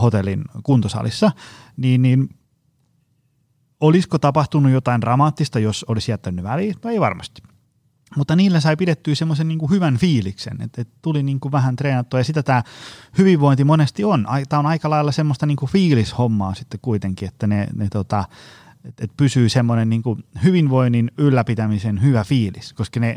[0.00, 1.32] hotellin kuntosalissa,
[1.76, 2.28] niin, niin
[3.80, 6.74] olisiko tapahtunut jotain dramaattista, jos olisi jättänyt väliin?
[6.84, 7.42] No ei varmasti
[8.16, 12.20] mutta niillä sai pidettyä semmoisen niin hyvän fiiliksen, että, että tuli niin kuin vähän treenattua
[12.20, 12.62] ja sitä tämä
[13.18, 14.26] hyvinvointi monesti on.
[14.48, 18.24] Tämä on aika lailla semmoista niin kuin fiilishommaa sitten kuitenkin, että ne, ne tota,
[18.84, 20.02] että, että pysyy semmoinen niin
[20.44, 23.16] hyvinvoinnin ylläpitämisen hyvä fiilis, koska ne,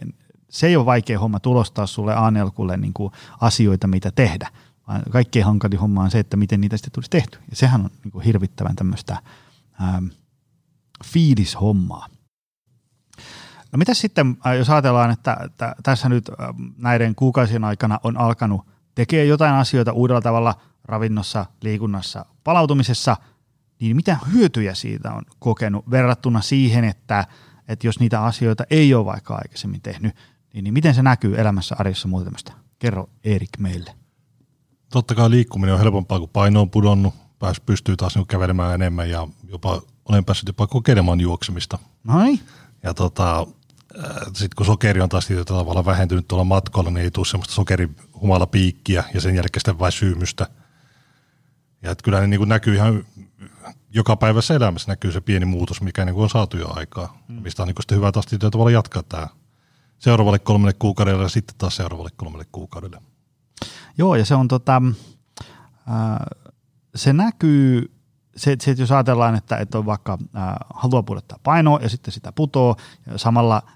[0.49, 2.93] se ei ole vaikea homma tulostaa sulle Anelkulle niin
[3.41, 4.49] asioita, mitä tehdä,
[4.87, 7.39] vaan kaikkein hankalin homma on se, että miten niitä sitten tulisi tehty.
[7.49, 9.17] Ja sehän on niin kuin hirvittävän tämmöistä
[9.81, 10.05] ähm,
[11.05, 12.07] fiilishommaa.
[13.71, 16.35] No mitä sitten, äh, jos ajatellaan, että, että tässä nyt äh,
[16.77, 18.61] näiden kuukausien aikana on alkanut
[18.95, 23.17] tekee jotain asioita uudella tavalla ravinnossa, liikunnassa, palautumisessa,
[23.79, 27.25] niin mitä hyötyjä siitä on kokenut verrattuna siihen, että,
[27.67, 30.15] että jos niitä asioita ei ole vaikka aikaisemmin tehnyt,
[30.53, 32.53] niin, niin miten se näkyy elämässä arjessa muuta tämmöistä?
[32.79, 33.95] Kerro Erik meille.
[34.89, 39.09] Totta kai liikkuminen on helpompaa, kun paino on pudonnut, pääs pystyy taas niin kävelemään enemmän
[39.09, 41.79] ja jopa olen päässyt jopa kokeilemaan juoksemista.
[42.03, 42.39] Noin.
[42.83, 43.47] Ja tota,
[44.25, 48.47] sitten kun sokeri on taas tietyllä tavalla vähentynyt tuolla matkalla, niin ei tule semmoista sokerihumala
[48.47, 50.47] piikkiä ja sen jälkeen sitten vain syymystä.
[51.81, 53.05] Ja että kyllä ne niin kuin näkyy ihan
[53.89, 57.41] joka päivässä elämässä näkyy se pieni muutos, mikä niin kuin on saatu jo aikaa, mm.
[57.41, 59.27] mistä on niin kuin sitten hyvä taas tietyllä tavalla jatkaa tämä
[59.99, 63.01] seuraavalle kolmelle kuukaudelle ja sitten taas seuraavalle kolmelle kuukaudelle.
[63.97, 64.81] Joo, ja se on tota,
[65.89, 66.19] äh,
[66.95, 67.91] se näkyy
[68.37, 72.11] se, se, että jos ajatellaan, että, että on vaikka äh, haluaa pudottaa painoa ja sitten
[72.11, 72.75] sitä putoo,
[73.05, 73.73] ja samalla äh,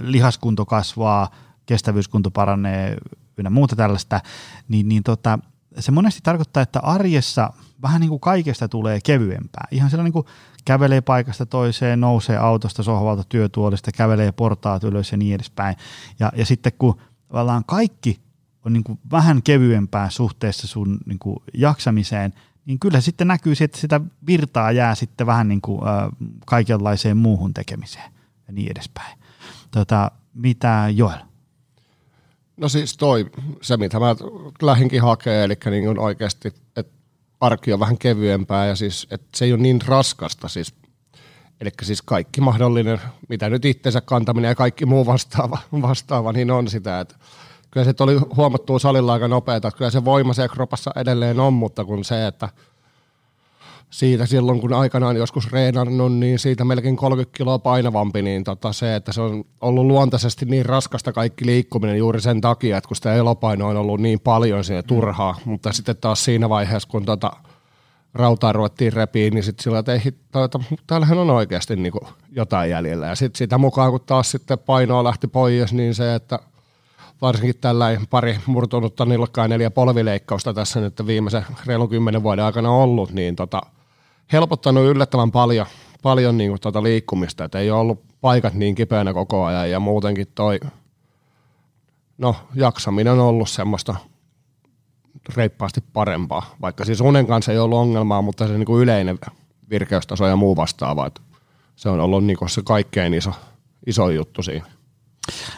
[0.00, 1.30] lihaskunto kasvaa,
[1.66, 2.96] kestävyyskunto paranee
[3.36, 4.20] ynnä muuta tällaista,
[4.68, 5.38] niin, niin tota,
[5.78, 7.52] se monesti tarkoittaa, että arjessa
[7.82, 9.68] vähän niin kuin kaikesta tulee kevyempää.
[9.70, 10.26] Ihan sellainen niin kuin
[10.66, 15.76] kävelee paikasta toiseen, nousee autosta, sohvalta, työtuolista, kävelee portaat ylös ja niin edespäin.
[16.18, 18.20] Ja, ja sitten kun tavallaan kaikki
[18.64, 22.32] on niin kuin vähän kevyempää suhteessa sun niin kuin jaksamiseen,
[22.64, 26.08] niin kyllä sitten näkyy, että sitä virtaa jää sitten vähän niin kuin, äh,
[26.46, 28.12] kaikenlaiseen muuhun tekemiseen
[28.46, 29.18] ja niin edespäin.
[29.70, 31.18] Tota, mitä Joel?
[32.56, 33.30] No siis toi,
[33.62, 34.16] se mitä mä
[34.62, 36.95] lähinkin hakee, eli niin kuin oikeasti, että
[37.46, 40.74] arki on vähän kevyempää ja siis, että se ei ole niin raskasta siis.
[41.60, 46.68] Eli siis kaikki mahdollinen, mitä nyt itsensä kantaminen ja kaikki muu vastaava, vastaava niin on
[46.68, 47.14] sitä, että
[47.70, 51.84] kyllä se oli huomattu salilla aika nopeata, kyllä se voima siellä kropassa edelleen on, mutta
[51.84, 52.48] kun se, että
[53.90, 58.96] siitä silloin, kun aikanaan joskus reenannut, niin siitä melkein 30 kiloa painavampi, niin tota se,
[58.96, 63.14] että se on ollut luontaisesti niin raskasta kaikki liikkuminen juuri sen takia, että kun sitä
[63.14, 65.50] elopainoa on ollut niin paljon siinä turhaa, mm.
[65.50, 67.32] mutta sitten taas siinä vaiheessa, kun tota,
[68.14, 70.00] rautaa ruvettiin repiin, niin sitten sillä, ei,
[70.44, 71.92] että täällähän on oikeasti niin
[72.30, 73.06] jotain jäljellä.
[73.06, 76.38] Ja sitten sitä mukaan, kun taas sitten painoa lähti pois, niin se, että
[77.22, 83.12] varsinkin tällä pari murtunutta nilkkaa neljä polvileikkausta tässä nyt viimeisen reilun kymmenen vuoden aikana ollut,
[83.12, 83.60] niin tota,
[84.32, 85.66] helpottanut yllättävän paljon,
[86.02, 89.80] paljon niin kuin tota liikkumista, että ei ole ollut paikat niin kipeänä koko ajan ja
[89.80, 90.60] muutenkin toi,
[92.18, 93.94] no jaksaminen on ollut semmoista
[95.36, 99.18] reippaasti parempaa, vaikka siis unen kanssa ei ollut ongelmaa, mutta se niin kuin yleinen
[99.70, 101.20] virkeystaso ja muu vastaava, että
[101.76, 103.32] se on ollut niin kuin se kaikkein iso,
[103.86, 104.66] iso juttu siinä.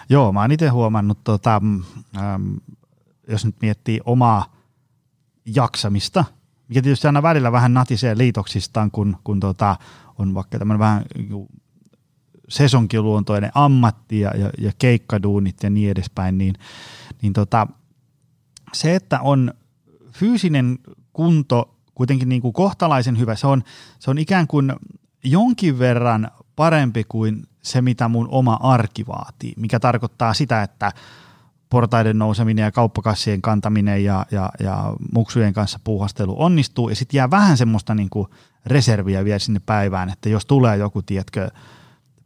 [0.08, 1.60] Joo, mä oon itse huomannut, tota,
[2.16, 2.52] ähm,
[3.28, 4.52] jos nyt miettii omaa
[5.54, 6.24] jaksamista,
[6.68, 9.76] mikä tietysti aina välillä vähän natisee liitoksistaan, kun, kun tota,
[10.18, 11.48] on vaikka tämmöinen vähän niinku
[12.48, 16.54] sesonkiluontoinen ammatti ja, ja, ja keikkaduunit ja niin edespäin, niin,
[17.22, 17.66] niin tota,
[18.72, 19.54] se, että on
[20.12, 20.78] fyysinen
[21.12, 23.62] kunto kuitenkin niin kuin kohtalaisen hyvä, se on,
[23.98, 24.72] se on ikään kuin
[25.24, 30.92] jonkin verran parempi kuin se, mitä mun oma arki vaatii, mikä tarkoittaa sitä, että
[31.70, 37.30] portaiden nouseminen ja kauppakassien kantaminen ja, ja, ja muksujen kanssa puuhastelu onnistuu ja sitten jää
[37.30, 38.28] vähän semmoista niin kuin
[38.66, 41.50] reserviä vielä sinne päivään, että jos tulee joku, tietkö,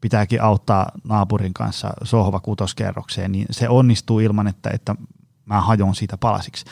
[0.01, 4.95] pitääkin auttaa naapurin kanssa sohva kutoskerrokseen, niin se onnistuu ilman, että, että
[5.45, 6.65] mä hajon siitä palasiksi.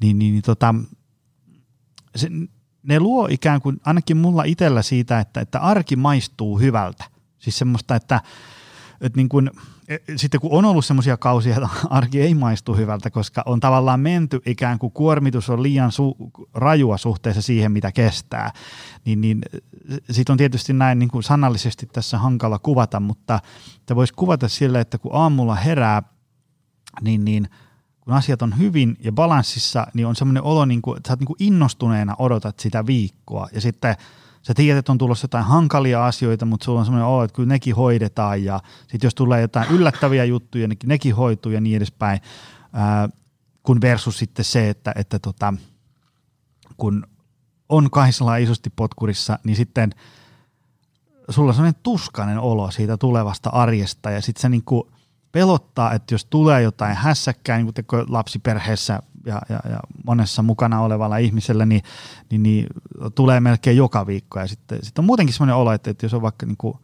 [0.00, 0.74] Niin, niin, niin tota,
[2.16, 2.28] se,
[2.82, 7.04] ne luo ikään kuin, ainakin mulla itsellä siitä, että, että arki maistuu hyvältä.
[7.38, 8.20] Siis semmoista, että,
[9.00, 9.50] että niin kuin,
[9.88, 14.00] e, sitten kun on ollut semmoisia kausia, että arki ei maistu hyvältä, koska on tavallaan
[14.00, 18.52] menty ikään kuin kuormitus on liian su- rajua suhteessa siihen, mitä kestää,
[19.04, 19.40] niin, niin
[20.10, 23.40] sitten on tietysti näin niin kuin sanallisesti tässä hankala kuvata, mutta
[23.86, 26.02] te voisi kuvata sille, että kun aamulla herää,
[27.02, 27.48] niin, niin–
[28.06, 31.20] kun asiat on hyvin ja balanssissa, niin on semmoinen olo, niin kuin, että sä oot
[31.20, 33.48] niin kuin innostuneena odotat sitä viikkoa.
[33.52, 33.96] Ja sitten
[34.46, 37.48] sä tiedät, että on tulossa jotain hankalia asioita, mutta sulla on semmoinen olo, että kyllä
[37.48, 38.44] nekin hoidetaan.
[38.44, 42.20] Ja sitten jos tulee jotain yllättäviä juttuja, niin nekin hoituu ja niin edespäin.
[42.72, 43.08] Ää,
[43.62, 45.54] kun versus sitten se, että, että tota,
[46.76, 47.06] kun
[47.68, 49.90] on kahdessa isosti potkurissa, niin sitten
[51.30, 54.82] sulla on semmoinen tuskainen olo siitä tulevasta arjesta ja sitten niin kuin–
[55.32, 61.16] pelottaa, että jos tulee jotain hässäkkää, niin kuin lapsiperheessä ja, ja, ja monessa mukana olevalla
[61.16, 61.82] ihmisellä, niin,
[62.30, 62.66] niin, niin
[63.14, 64.40] tulee melkein joka viikko.
[64.40, 66.74] Ja sitten, sitten on muutenkin sellainen olo, että, että jos on vaikka niin kuin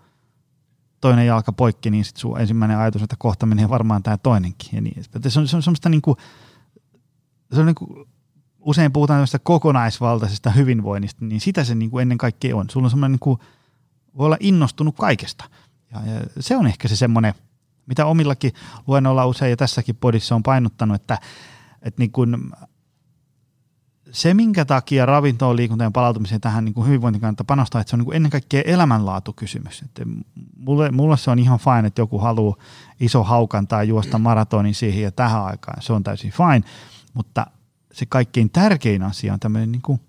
[1.01, 4.69] toinen jalka poikki, niin sitten sun ensimmäinen ajatus, että kohta menee varmaan tämä toinenkin.
[4.73, 5.05] Ja niin.
[5.29, 6.17] Se on, se on semmoista niin kuin,
[7.53, 8.09] se on niin kuin,
[8.61, 12.71] usein puhutaan tämmöistä kokonaisvaltaisesta hyvinvoinnista, niin sitä se niin kuin ennen kaikkea on.
[12.71, 13.39] Sulla on semmoinen, niin kuin,
[14.19, 15.45] voi olla innostunut kaikesta.
[15.93, 17.35] Ja, ja se on ehkä se semmoinen–
[17.93, 18.53] mitä omillakin
[18.87, 21.19] luennoilla usein ja tässäkin podissa on painottanut, että,
[21.83, 22.37] että niin kuin
[24.11, 27.99] se, minkä takia ravintoon, liikuntaan palautumiseen tähän niin kuin hyvinvointin kannattaa panostaa, että se on
[27.99, 29.83] niin kuin ennen kaikkea elämänlaatukysymys.
[29.83, 30.03] Että
[30.57, 32.57] mulle, mulle se on ihan fine, että joku haluaa
[33.01, 35.83] iso haukan tai juosta maratonin siihen ja tähän aikaan.
[35.83, 36.63] Se on täysin fine,
[37.15, 37.47] mutta
[37.93, 40.01] se kaikkein tärkein asia on tämmöinen niin kuin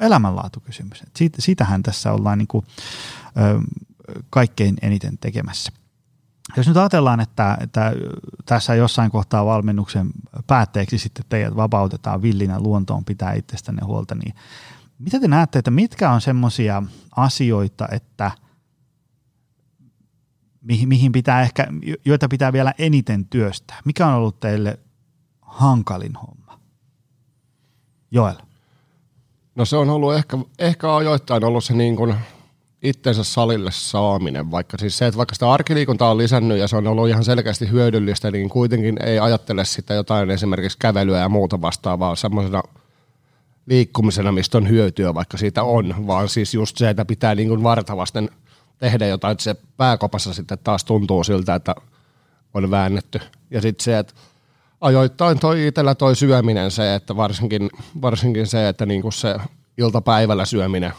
[0.00, 1.00] elämänlaatukysymys.
[1.00, 2.66] Että siitä, sitähän tässä ollaan niin kuin,
[3.36, 3.60] ö,
[4.30, 5.72] kaikkein eniten tekemässä.
[6.56, 7.92] Jos nyt ajatellaan, että, että
[8.46, 10.10] tässä jossain kohtaa valmennuksen
[10.46, 14.34] päätteeksi sitten teidät vapautetaan villinä luontoon pitää itsestänne huolta, niin
[14.98, 16.82] mitä te näette, että mitkä on semmoisia
[17.16, 18.30] asioita, että
[20.62, 21.66] mihin, pitää ehkä,
[22.04, 23.80] joita pitää vielä eniten työstää?
[23.84, 24.78] Mikä on ollut teille
[25.40, 26.60] hankalin homma?
[28.10, 28.36] Joel.
[29.54, 32.14] No se on ollut ehkä, ehkä ajoittain ollut se niin kuin
[32.82, 36.86] itsensä salille saaminen, vaikka siis se, että vaikka sitä arkiliikuntaa on lisännyt ja se on
[36.86, 42.16] ollut ihan selkeästi hyödyllistä, niin kuitenkin ei ajattele sitä jotain esimerkiksi kävelyä ja muuta vastaavaa
[42.16, 42.62] semmoisena
[43.66, 47.62] liikkumisena, mistä on hyötyä, vaikka siitä on, vaan siis just se, että pitää niin kuin
[47.62, 48.30] vartavasten
[48.78, 51.74] tehdä jotain, että se pääkopassa sitten taas tuntuu siltä, että
[52.54, 53.20] on väännetty.
[53.50, 54.14] Ja sitten se, että
[54.80, 57.70] ajoittain toi itsellä toi syöminen se, että varsinkin,
[58.02, 59.36] varsinkin se, että niin kuin se
[59.78, 60.92] iltapäivällä syöminen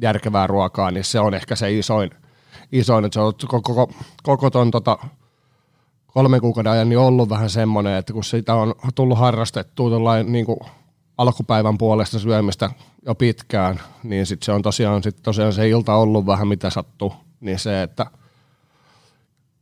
[0.00, 2.10] järkevää ruokaa, niin se on ehkä se isoin,
[2.72, 3.92] isoin että se on koko, koko,
[4.22, 4.98] koko ton tota,
[6.06, 10.58] kolmen kuukauden ajan niin ollut vähän semmoinen, että kun sitä on tullut harrastettua niin kuin
[11.18, 12.70] alkupäivän puolesta syömistä
[13.06, 17.12] jo pitkään, niin sit se on tosiaan, sit tosiaan se ilta ollut vähän mitä sattuu,
[17.40, 18.06] niin se, että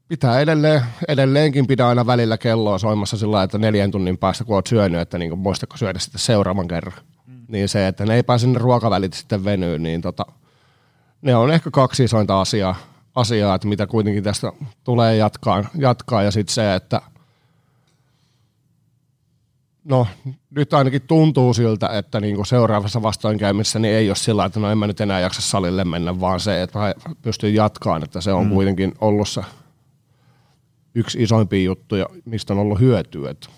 [0.09, 4.67] pitää edelleen, edelleenkin pitää aina välillä kelloa soimassa sillä että neljän tunnin päästä kun oot
[4.67, 6.99] syönyt, että niin muistatko syödä sitten seuraavan kerran.
[7.49, 10.27] Niin se, että ne ei pääse ne ruokavälit sitten venyyn, niin tota,
[11.23, 12.77] ne on ehkä kaksi isointa asiaa,
[13.15, 14.53] asiaa että mitä kuitenkin tästä
[14.85, 17.01] tulee jatkaa, jatkaa ja sitten se, että–
[19.87, 20.07] no
[20.51, 24.79] nyt ainakin tuntuu siltä, että niinku seuraavassa vastoinkäymisessä niin ei ole sillä, että no en
[24.79, 28.45] mä nyt enää jaksa salille mennä, vaan se, että mä pystyn jatkaan, että se on
[28.45, 28.51] mm.
[28.51, 29.43] kuitenkin ollut se
[30.95, 33.31] yksi isoimpia juttuja, mistä on ollut hyötyä.
[33.31, 33.49] Että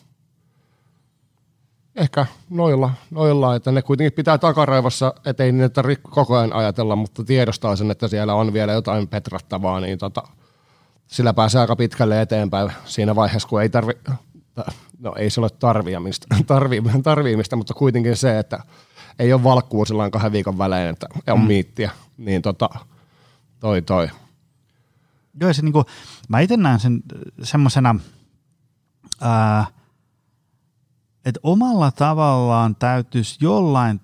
[1.97, 7.25] ehkä noilla, noilla, että ne kuitenkin pitää takaraivossa, ettei niitä tarvitse koko ajan ajatella, mutta
[7.25, 10.23] tiedostaa sen, että siellä on vielä jotain petrattavaa, niin tota,
[11.07, 14.13] sillä pääsee aika pitkälle eteenpäin siinä vaiheessa, kun ei tarvitse
[14.99, 16.27] no ei se ole tarviamista,
[17.03, 18.59] tarviimista, mutta kuitenkin se, että
[19.19, 21.47] ei ole valkkuu silloin kahden viikon välein, että on mm.
[21.47, 22.69] miittiä, niin tota,
[23.61, 24.09] toi toi.
[25.41, 25.85] Joo, se niinku,
[26.29, 27.03] mä itse näen sen
[27.43, 27.95] semmoisena,
[31.29, 34.01] että omalla tavallaan täytyisi jollain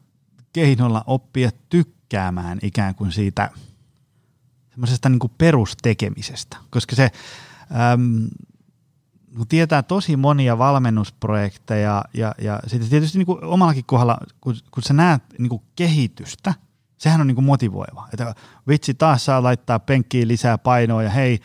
[0.52, 3.50] keinolla oppia tykkäämään ikään kuin siitä
[4.70, 7.10] semmoisesta niinku perustekemisestä, koska se,
[7.92, 8.28] äm,
[9.36, 14.82] kun tietää tosi monia valmennusprojekteja ja, ja sitten tietysti niin kuin omallakin kohdalla, kun, kun
[14.82, 16.54] sä näet niin kuin kehitystä,
[16.98, 18.08] sehän on niin kuin motivoiva.
[18.12, 18.34] Että
[18.68, 21.40] vitsi, taas saa laittaa penkkiin lisää painoa ja hei,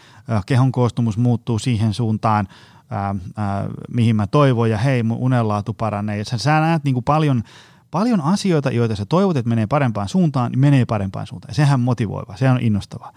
[0.45, 2.47] kehon koostumus muuttuu siihen suuntaan,
[2.89, 6.17] ää, ää, mihin mä toivon ja hei, mun unenlaatu paranee.
[6.17, 7.43] Ja sä, sä näet niin kuin paljon,
[7.91, 11.55] paljon asioita, joita sä toivot, että menee parempaan suuntaan, niin menee parempaan suuntaan.
[11.55, 13.13] Sehän motivoiva, se on innostavaa.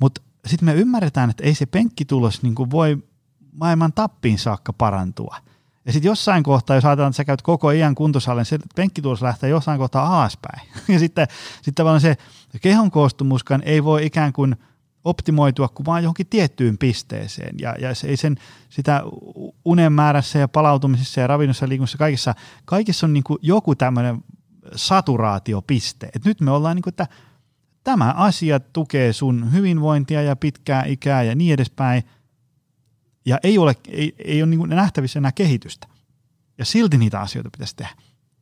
[0.00, 2.98] Mutta sitten me ymmärretään, että ei se penkkitulos niin kuin voi
[3.52, 5.36] maailman tappiin saakka parantua.
[5.86, 9.50] Ja sitten jossain kohtaa, jos ajatellaan, että sä käyt koko iän kuntosalin, se penkkitulos lähtee
[9.50, 10.68] jossain kohtaa alaspäin.
[10.88, 12.16] Ja sitten, sitten tavallaan se
[12.60, 14.56] kehon koostumuskaan ei voi ikään kuin
[15.04, 17.54] optimoitua kuin vaan johonkin tiettyyn pisteeseen.
[17.58, 18.36] Ja, ja se ei sen,
[18.68, 19.02] sitä
[19.64, 22.34] unen määrässä ja palautumisessa ja ravinnossa ja liikunnassa kaikissa,
[22.64, 24.24] kaikissa on niin kuin joku tämmöinen
[24.74, 26.08] saturaatiopiste.
[26.14, 27.06] Et nyt me ollaan niin kuin, että
[27.84, 32.02] tämä asia tukee sun hyvinvointia ja pitkää ikää ja niin edespäin–
[33.26, 35.88] ja ei ole, ei, ei ole niin nähtävissä enää kehitystä,
[36.58, 37.94] ja silti niitä asioita pitäisi tehdä,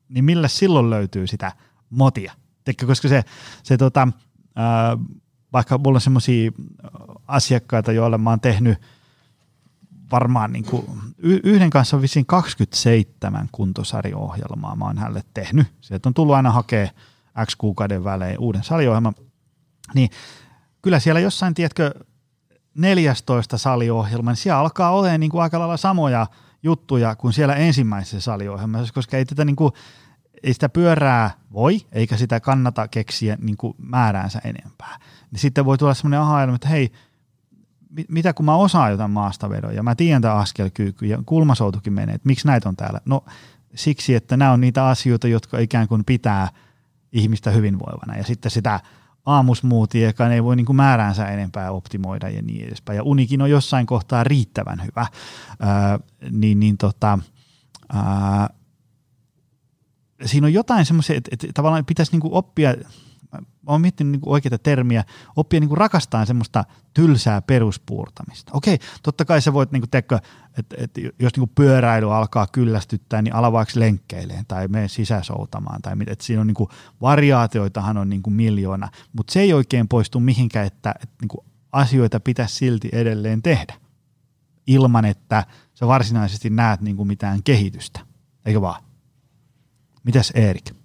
[0.08, 1.52] niin millä silloin löytyy sitä
[1.90, 2.32] motia?
[2.64, 3.24] Teikö, koska se,
[3.62, 4.08] se tota,
[4.56, 4.98] ää,
[5.52, 6.50] vaikka mulla on semmoisia
[7.26, 8.78] asiakkaita, joille mä oon tehnyt
[10.12, 10.86] varmaan niin kuin,
[11.22, 15.66] yhden kanssa on vissiin 27 kuntosariohjelmaa mä oon hänelle tehnyt.
[15.80, 16.88] Sieltä on tullut aina hakea
[17.46, 19.14] X kuukauden välein uuden saliohjelman.
[19.94, 20.10] Niin
[20.82, 21.94] kyllä siellä jossain, tiedätkö,
[22.74, 26.26] 14 saliohjelma, niin siellä alkaa olemaan niin kuin aika lailla samoja
[26.62, 29.72] juttuja kuin siellä ensimmäisessä saliohjelmassa, koska ei, tätä niin kuin,
[30.42, 34.98] ei sitä pyörää voi, eikä sitä kannata keksiä niin kuin määräänsä enempää.
[35.30, 36.92] Niin sitten voi tulla semmoinen aha että hei,
[38.08, 42.26] mitä kun mä osaan jotain maastavedon ja mä tiedän tämä askelkyykky ja kulmasoutukin menee, että
[42.26, 43.00] miksi näitä on täällä?
[43.04, 43.24] No
[43.74, 46.48] siksi, että nämä on niitä asioita, jotka ikään kuin pitää
[47.12, 48.80] ihmistä hyvinvoivana ja sitten sitä–
[50.06, 52.96] joka ei voi niin kuin määräänsä enempää optimoida ja niin edespäin.
[52.96, 55.06] Ja unikin on jossain kohtaa riittävän hyvä,
[55.60, 55.98] ää,
[56.30, 57.18] niin, niin tota,
[57.92, 58.50] ää,
[60.24, 62.74] siinä on jotain semmoisia, että, että tavallaan pitäisi niin kuin oppia
[63.66, 65.04] olen miettinyt niin oikeita termiä,
[65.36, 66.64] oppia niin rakastaa semmoista
[66.94, 68.52] tylsää peruspuurtamista.
[68.54, 70.18] Okei, totta kai sä voit, niin kuin, tekkö,
[70.58, 75.82] että, että jos niin pyöräily alkaa kyllästyttää, niin ala vaikka lenkkeileen tai mene sisäsoutamaan.
[75.82, 76.70] Tai että siinä on niin kuin,
[77.00, 81.46] variaatioitahan on niin kuin miljoona, mutta se ei oikein poistu mihinkään, että, että niin kuin
[81.72, 83.74] asioita pitäisi silti edelleen tehdä
[84.66, 88.00] ilman, että sä varsinaisesti näet niin kuin mitään kehitystä.
[88.44, 88.82] Eikö vaan?
[90.04, 90.79] Mitäs Erik?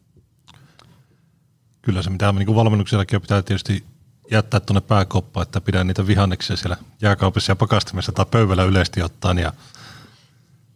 [1.86, 3.86] Kyllä se, mitä niin valmennuksellakin pitää tietysti
[4.32, 9.38] jättää tuonne pääkoppaan, että pidän niitä vihanneksia siellä jääkaupissa ja pakastimessa tai pöydällä yleisesti ottaen.
[9.38, 9.54] Ja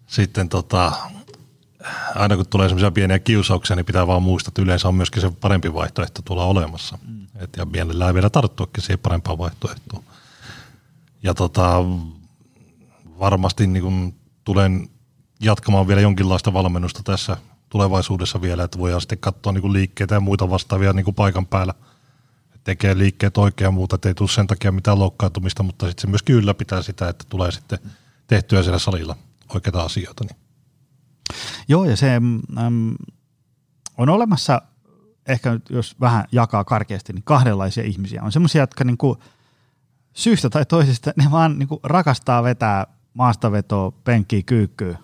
[0.07, 0.91] sitten tota,
[2.16, 5.32] aina kun tulee semmoisia pieniä kiusauksia, niin pitää vaan muistaa, että yleensä on myöskin se
[5.32, 6.97] parempi vaihtoehto tulla olemassa.
[7.07, 7.28] Mm.
[7.39, 10.03] Et, ja mielellään vielä tarttuakin siihen parempaan vaihtoehtoon.
[11.24, 11.76] Ja tota,
[13.20, 14.89] varmasti niin kun tulen
[15.41, 17.38] jatkamaan vielä jonkinlaista valmennusta tässä
[17.70, 21.45] tulevaisuudessa vielä, että voidaan sitten katsoa niin kuin liikkeitä ja muita vastaavia niin kuin paikan
[21.45, 21.74] päällä.
[22.63, 26.07] Tekee liikkeet oikein ja muuta, että ei tule sen takia mitään loukkaantumista, mutta sitten se
[26.07, 27.80] myöskin ylläpitää sitä, että tulee sitten
[28.28, 29.15] tehtyä siellä salilla
[29.53, 30.24] oikeita asioita.
[30.24, 30.38] Niin.
[31.67, 32.95] Joo, ja se äm,
[33.97, 34.61] on olemassa,
[35.28, 38.24] ehkä nyt jos vähän jakaa karkeasti, niin kahdenlaisia ihmisiä.
[38.24, 39.17] On semmoisia, jotka niinku
[40.13, 44.97] syystä tai toisesta, ne vaan niinku rakastaa vetää maastavetoa, penkkiä, kyykkyä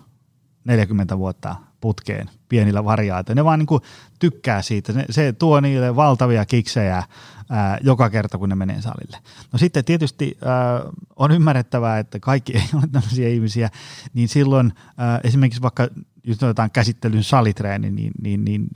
[0.64, 1.56] 40 vuotta
[1.86, 3.40] putkeen pienillä variaatioilla.
[3.40, 3.80] Ne vaan niinku
[4.18, 4.92] tykkää siitä.
[5.10, 7.02] Se, tuo niille valtavia kiksejä
[7.50, 9.18] ää, joka kerta, kun ne menee salille.
[9.52, 10.82] No sitten tietysti ää,
[11.16, 13.70] on ymmärrettävää, että kaikki ei ole tämmöisiä ihmisiä,
[14.14, 15.88] niin silloin ää, esimerkiksi vaikka
[16.24, 18.66] jos otetaan käsittelyn salitreeni, niin, niin, niin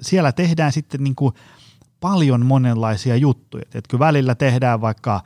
[0.00, 1.34] siellä tehdään sitten niin kuin
[2.00, 3.64] paljon monenlaisia juttuja.
[3.74, 5.20] Etkö välillä tehdään vaikka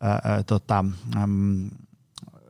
[0.00, 0.84] ää, tota,
[1.16, 1.70] äm,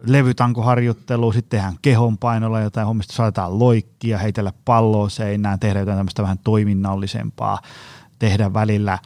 [0.07, 6.39] levytankoharjoittelu, sitten tehdään kehonpainolla jotain hommista, saatetaan loikkia, heitellä palloa seinään, tehdä jotain tämmöistä vähän
[6.39, 7.59] toiminnallisempaa,
[8.19, 8.99] tehdä välillä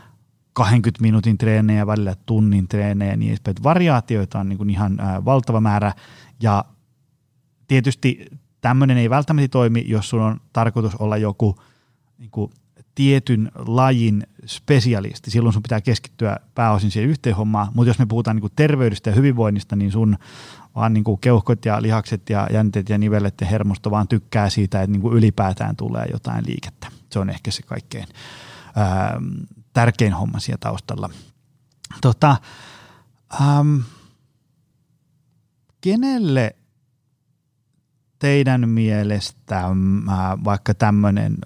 [0.53, 3.57] 20 minuutin treenejä, välillä tunnin treenejä niin edespäin.
[3.62, 5.92] Variaatioita on niin kuin ihan ää, valtava määrä
[6.42, 6.64] ja
[7.68, 8.26] tietysti
[8.61, 11.57] tämmöinen ei välttämättä toimi, jos sun on tarkoitus olla joku
[12.18, 12.51] niin kuin
[12.94, 15.30] tietyn lajin spesialisti.
[15.30, 19.11] Silloin sun pitää keskittyä pääosin siihen yhteen hommaan, mutta jos me puhutaan niin kuin terveydestä
[19.11, 20.16] ja hyvinvoinnista, niin sun
[20.77, 24.83] vaan niin kuin keuhkot ja lihakset ja jänteet ja nivelet ja hermosto vaan tykkää siitä,
[24.83, 26.89] että niin kuin ylipäätään tulee jotain liikettä.
[27.12, 28.07] Se on ehkä se kaikkein
[28.77, 29.20] ää,
[29.72, 31.11] tärkein homma siellä taustalla.
[32.01, 32.37] Tota,
[33.41, 33.79] ähm,
[35.81, 36.57] kenelle
[38.18, 39.74] teidän mielestä äh,
[40.45, 41.39] vaikka tämmöinen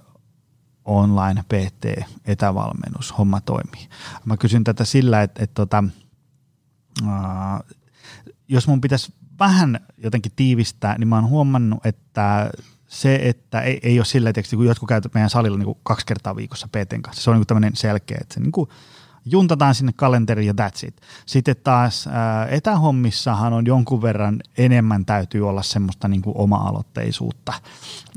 [0.85, 3.89] online PT-etävalmennus homma toimii?
[4.25, 5.85] Mä kysyn tätä sillä, että, että että
[7.03, 7.61] äh,
[8.49, 12.51] jos mun pitäisi vähän jotenkin tiivistää, niin mä oon huomannut, että
[12.87, 16.07] se, että ei, ei ole sillä, että kun jotkut käyvät meidän salilla niin kuin kaksi
[16.07, 18.69] kertaa viikossa PTn kanssa, se on niin tämmöinen selkeä, että se niin kuin
[19.25, 21.01] juntataan sinne kalenteriin ja that's it.
[21.27, 27.53] Sitten taas ää, etähommissahan on jonkun verran enemmän täytyy olla semmoista niin kuin oma-aloitteisuutta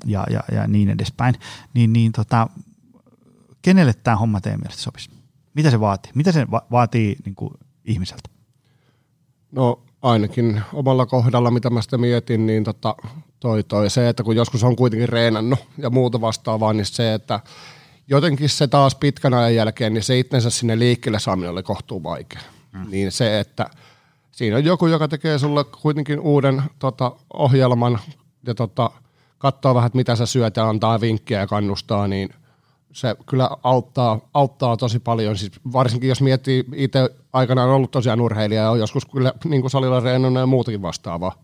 [0.05, 1.35] ja, ja, ja niin edespäin.
[1.73, 2.47] Niin, niin tota,
[3.61, 5.09] kenelle tämä homma teidän mielestä sopisi?
[5.53, 6.11] Mitä se vaatii?
[6.15, 7.53] Mitä se va- vaatii niin kuin
[7.85, 8.29] ihmiseltä?
[9.51, 12.95] No ainakin omalla kohdalla, mitä mä sitä mietin, niin tota,
[13.39, 17.39] toi, toi se, että kun joskus on kuitenkin reenannut ja muuta vastaavaa, niin se, että
[18.07, 22.41] jotenkin se taas pitkän ajan jälkeen, niin se itsensä sinne liikkeelle saaminen oli kohtuu vaikea.
[22.71, 22.89] Mm.
[22.89, 23.69] Niin se, että
[24.31, 27.99] siinä on joku, joka tekee sulle kuitenkin uuden tota, ohjelman
[28.47, 28.89] ja tota,
[29.37, 32.29] katsoo vähän, että mitä sä syöt ja antaa vinkkejä ja kannustaa, niin
[32.93, 35.37] se kyllä auttaa, auttaa tosi paljon.
[35.37, 39.71] Siis varsinkin jos miettii, itse aikanaan ollut tosiaan urheilija ja on joskus kyllä niin kuin
[39.71, 41.43] salilla reenannut ja muutakin vastaavaa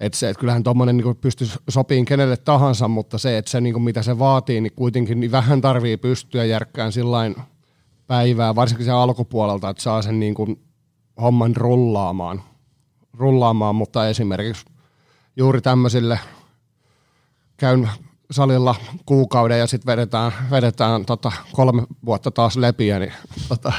[0.00, 3.72] että se, että kyllähän tuommoinen niin pystyisi sopiin kenelle tahansa, mutta se, että se niin
[3.72, 7.36] kuin mitä se vaatii, niin kuitenkin niin vähän tarvii pystyä järkkään sillain
[8.06, 10.60] päivää, varsinkin sen alkupuolelta, että saa sen niin kuin
[11.22, 12.42] homman rullaamaan.
[13.12, 14.66] rullaamaan, mutta esimerkiksi
[15.36, 16.18] juuri tämmöisille
[17.56, 17.90] käyn
[18.30, 18.74] salilla
[19.06, 23.12] kuukauden ja sitten vedetään, vedetään tota kolme vuotta taas lepiä, niin
[23.48, 23.72] tota,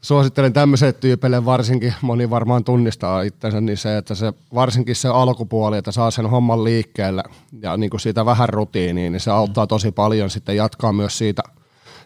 [0.00, 5.78] suosittelen tämmöiselle tyypille varsinkin, moni varmaan tunnistaa itsensä, niin se, että se varsinkin se alkupuoli,
[5.78, 7.22] että saa sen homman liikkeelle
[7.62, 11.42] ja niin kuin siitä vähän rutiiniin, niin se auttaa tosi paljon sitten jatkaa myös siitä,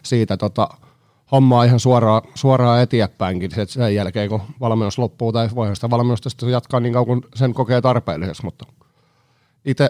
[0.03, 0.69] siitä tota,
[1.31, 6.49] hommaa ihan suoraan, suoraan eteenpäinkin sen, jälkeen, kun valmennus loppuu, tai voi sitä valmennusta sitten
[6.49, 8.65] jatkaa niin kauan kuin sen kokee tarpeelliseksi, mutta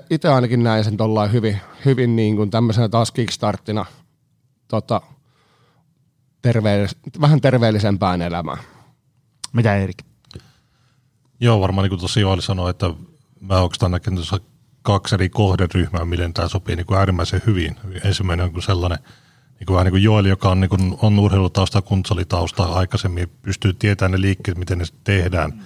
[0.10, 0.98] itse ainakin näin sen
[1.32, 3.86] hyvin, hyvin niin kuin tämmöisenä taas kickstarttina
[4.68, 5.02] tota,
[6.42, 8.60] terveellis- vähän terveellisempään elämään.
[9.54, 9.98] Mitä Erik?
[11.40, 12.86] Joo, varmaan niin kuin tuossa Joel sanoi, että
[13.42, 14.40] mä oikeastaan näken tuossa
[14.82, 17.76] kaksi eri kohderyhmää, miten tämä sopii niin kuin äärimmäisen hyvin.
[18.04, 19.00] Ensimmäinen on kuin sellainen,
[19.60, 23.74] niin kuin vähän niin kuin Joel, joka on, niin kuin, on urheilutausta, kuntsolitausta aikaisemmin, pystyy
[23.74, 25.52] tietämään ne liikkeet, miten ne tehdään.
[25.52, 25.60] Mm.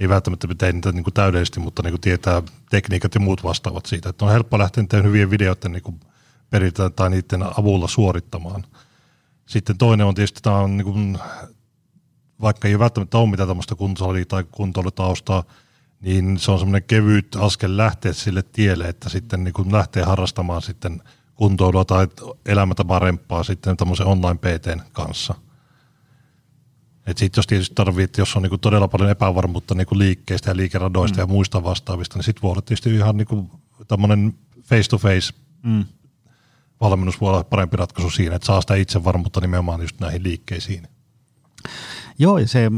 [0.00, 3.86] Ei välttämättä tee niitä niin kuin täydellisesti, mutta niin kuin tietää tekniikat ja muut vastaavat
[3.86, 4.08] siitä.
[4.08, 6.00] Että on helppo lähteä hyvien videoiden niin kuin
[6.50, 8.64] peritään tai niiden avulla suorittamaan–
[9.46, 11.18] sitten toinen on tietysti, tämä on niin kuin,
[12.40, 15.44] vaikka ei välttämättä ole mitään tämmöistä kuntosali- tai kuntoilutaustaa,
[16.00, 20.62] niin se on semmoinen kevyt askel lähteä sille tielle, että sitten niin kuin lähtee harrastamaan
[20.62, 21.02] sitten
[21.34, 22.08] kuntoilua tai
[22.46, 25.34] elämätä parempaa sitten tämmöisen online PTn kanssa.
[27.06, 31.16] Et sitten jos tietysti tarvitsee, jos on niinku todella paljon epävarmuutta niinku liikkeistä ja liikeradoista
[31.16, 31.20] mm.
[31.20, 33.50] ja muista vastaavista, niin sitten voi olla tietysti ihan niinku
[33.88, 35.84] tämmöinen face-to-face mm
[36.80, 40.88] valmennus voi olla parempi ratkaisu siinä, että saa sitä itsevarmuutta nimenomaan just näihin liikkeisiin.
[42.18, 42.70] Joo, ja se,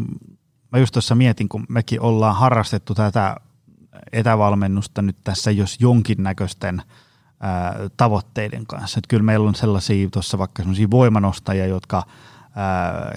[0.72, 3.36] mä just tuossa mietin, kun mekin ollaan harrastettu tätä
[4.12, 6.82] etävalmennusta nyt tässä jos jonkinnäköisten
[7.40, 8.98] ää, tavoitteiden kanssa.
[8.98, 12.02] Että kyllä meillä on sellaisia tuossa vaikka sellaisia voimanostajia, jotka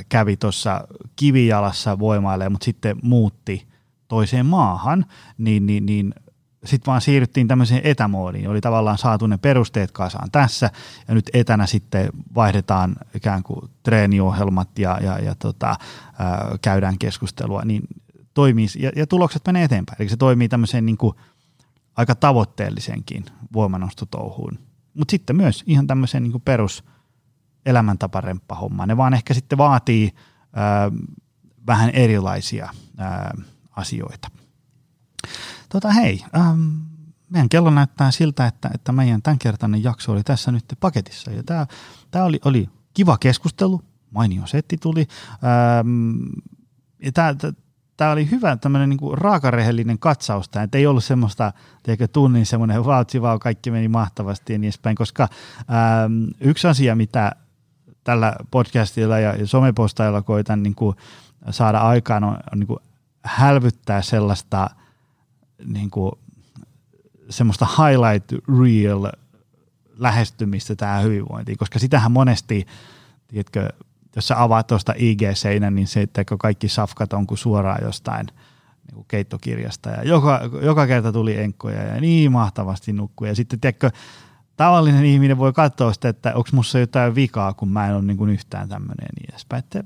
[0.09, 3.67] kävi tuossa kivijalassa voimailee, mutta sitten muutti
[4.07, 5.05] toiseen maahan,
[5.37, 6.13] niin, niin, niin
[6.65, 8.49] sitten vaan siirryttiin tämmöiseen etämoodiin.
[8.49, 10.69] Oli tavallaan saatu ne perusteet kasaan tässä
[11.07, 15.75] ja nyt etänä sitten vaihdetaan ikään kuin treeniohjelmat ja, ja, ja tota,
[16.19, 17.83] ää, käydään keskustelua, niin
[18.33, 20.01] toimii ja, ja tulokset menee eteenpäin.
[20.01, 21.15] Eli se toimii tämmöiseen niin kuin
[21.95, 24.59] aika tavoitteellisenkin voimanostotouhuun.
[24.93, 26.83] Mutta sitten myös ihan tämmöiseen niin perus
[27.65, 28.89] elämäntaparemppahommaan.
[28.89, 30.11] Ne vaan ehkä sitten vaatii
[30.53, 30.91] ää,
[31.67, 33.33] vähän erilaisia ää,
[33.75, 34.27] asioita.
[35.69, 36.69] Tota hei, ähm,
[37.29, 41.31] meidän kello näyttää siltä, että, että meidän tämänkertainen jakso oli tässä nyt paketissa.
[41.31, 41.67] Ja tämä,
[42.11, 43.81] tämä oli, oli kiva keskustelu,
[44.11, 45.07] mainio setti tuli.
[45.31, 46.25] Ähm,
[47.03, 47.35] ja tämä,
[47.97, 51.53] tämä oli hyvä tämmöinen niin kuin raakarehellinen katsaus tämä, ei ollut semmoista,
[51.83, 56.95] tiedätkö, tunnin semmoinen vautsi vaan kaikki meni mahtavasti ja niin edespäin, koska ähm, yksi asia,
[56.95, 57.31] mitä
[58.03, 60.95] tällä podcastilla ja somepostailla koitan niin kuin
[61.49, 62.79] saada aikaan on, on niin kuin
[63.23, 64.69] hälvyttää sellaista–
[65.65, 66.11] niin kuin,
[67.29, 69.11] semmoista highlight real
[69.97, 72.67] lähestymistä tähän hyvinvointiin, koska sitähän monesti,
[73.27, 73.69] tiedätkö,
[74.15, 78.27] jos sä avaat tuosta IG-seinän, niin se, että kaikki safkat on kuin suoraan jostain
[78.87, 83.27] niin kuin keittokirjasta ja joka, joka kerta tuli enkkoja ja niin mahtavasti nukkui.
[83.27, 83.91] Ja sitten, tiedätkö,
[84.57, 88.17] tavallinen ihminen voi katsoa sitä, että onko musta jotain vikaa, kun mä en ole niin
[88.17, 89.59] kuin yhtään tämmöinen ja niin edespäin.
[89.59, 89.83] Että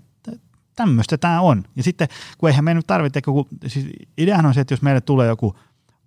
[0.75, 1.63] tämmöistä tämä on.
[1.75, 2.07] Ja sitten,
[2.37, 5.55] kun eihän me nyt tarvitse, kun, siis ideahan on se, että jos meille tulee joku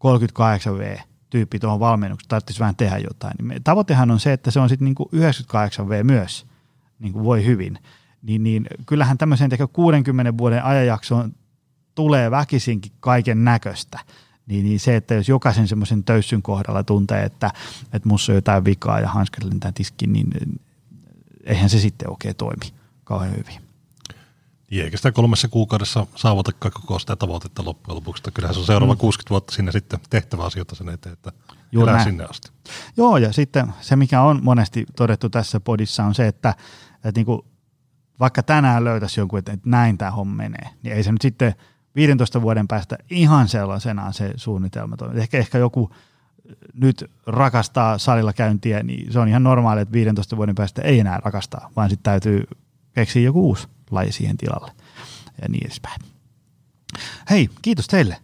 [0.05, 1.01] 38V
[1.31, 4.85] tyyppi tuohon valmennukseen, tarvitsisi vähän tehdä jotain, niin tavoitehan on se, että se on sitten
[4.85, 6.47] niinku 98V myös,
[6.99, 7.79] niin kuin voi hyvin.
[8.23, 11.33] Niin, niin kyllähän tämmöiseen 60 vuoden ajanjaksoon
[11.95, 13.99] tulee väkisinkin kaiken näköistä.
[14.49, 17.51] Niin, niin se, että jos jokaisen semmoisen töyssyn kohdalla tuntee, että,
[17.93, 20.61] että musta on jotain vikaa ja hanskat lentää tiskiin, niin
[21.45, 22.73] eihän se sitten oikein toimi
[23.05, 23.61] kauhean hyvin.
[24.71, 28.23] Niin, eikä sitä kolmessa kuukaudessa saavutakaan koko sitä tavoitetta loppujen lopuksi.
[28.35, 28.99] Kyllähän se on seuraava mm.
[28.99, 31.33] 60 vuotta sinne sitten tehtävä asioita sen eteen, että
[31.73, 32.09] Juuri elää näin.
[32.11, 32.51] sinne asti.
[32.97, 36.55] Joo, ja sitten se, mikä on monesti todettu tässä podissa, on se, että,
[36.95, 37.43] että niin kuin,
[38.21, 41.55] vaikka tänään löytäisi jonkun, että näin tämä homma menee, niin ei se nyt sitten
[41.99, 45.21] 15 vuoden päästä ihan sellaisenaan se suunnitelma toimi.
[45.21, 45.91] Ehkä, ehkä joku
[46.75, 51.21] nyt rakastaa salilla käyntiä, niin se on ihan normaali, että 15 vuoden päästä ei enää
[51.25, 52.45] rakastaa, vaan sitten täytyy
[52.93, 54.73] keksiä joku uusi laji siihen tilalle
[55.43, 56.01] ja niin edespäin.
[57.31, 58.17] Hei, kiitos teille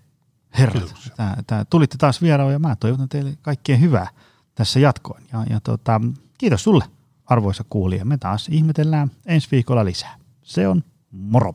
[0.59, 0.95] herrat.
[1.17, 4.09] Tää, tää, tulitte taas vieraan ja mä toivotan teille kaikkea hyvää
[4.55, 5.23] tässä jatkoon.
[5.33, 6.01] Ja, ja tota,
[6.39, 6.85] kiitos sulle
[7.27, 8.05] arvoisa kuulija.
[8.05, 10.17] Me taas ihmetellään ensi viikolla lisää.
[10.43, 11.55] Se on moro.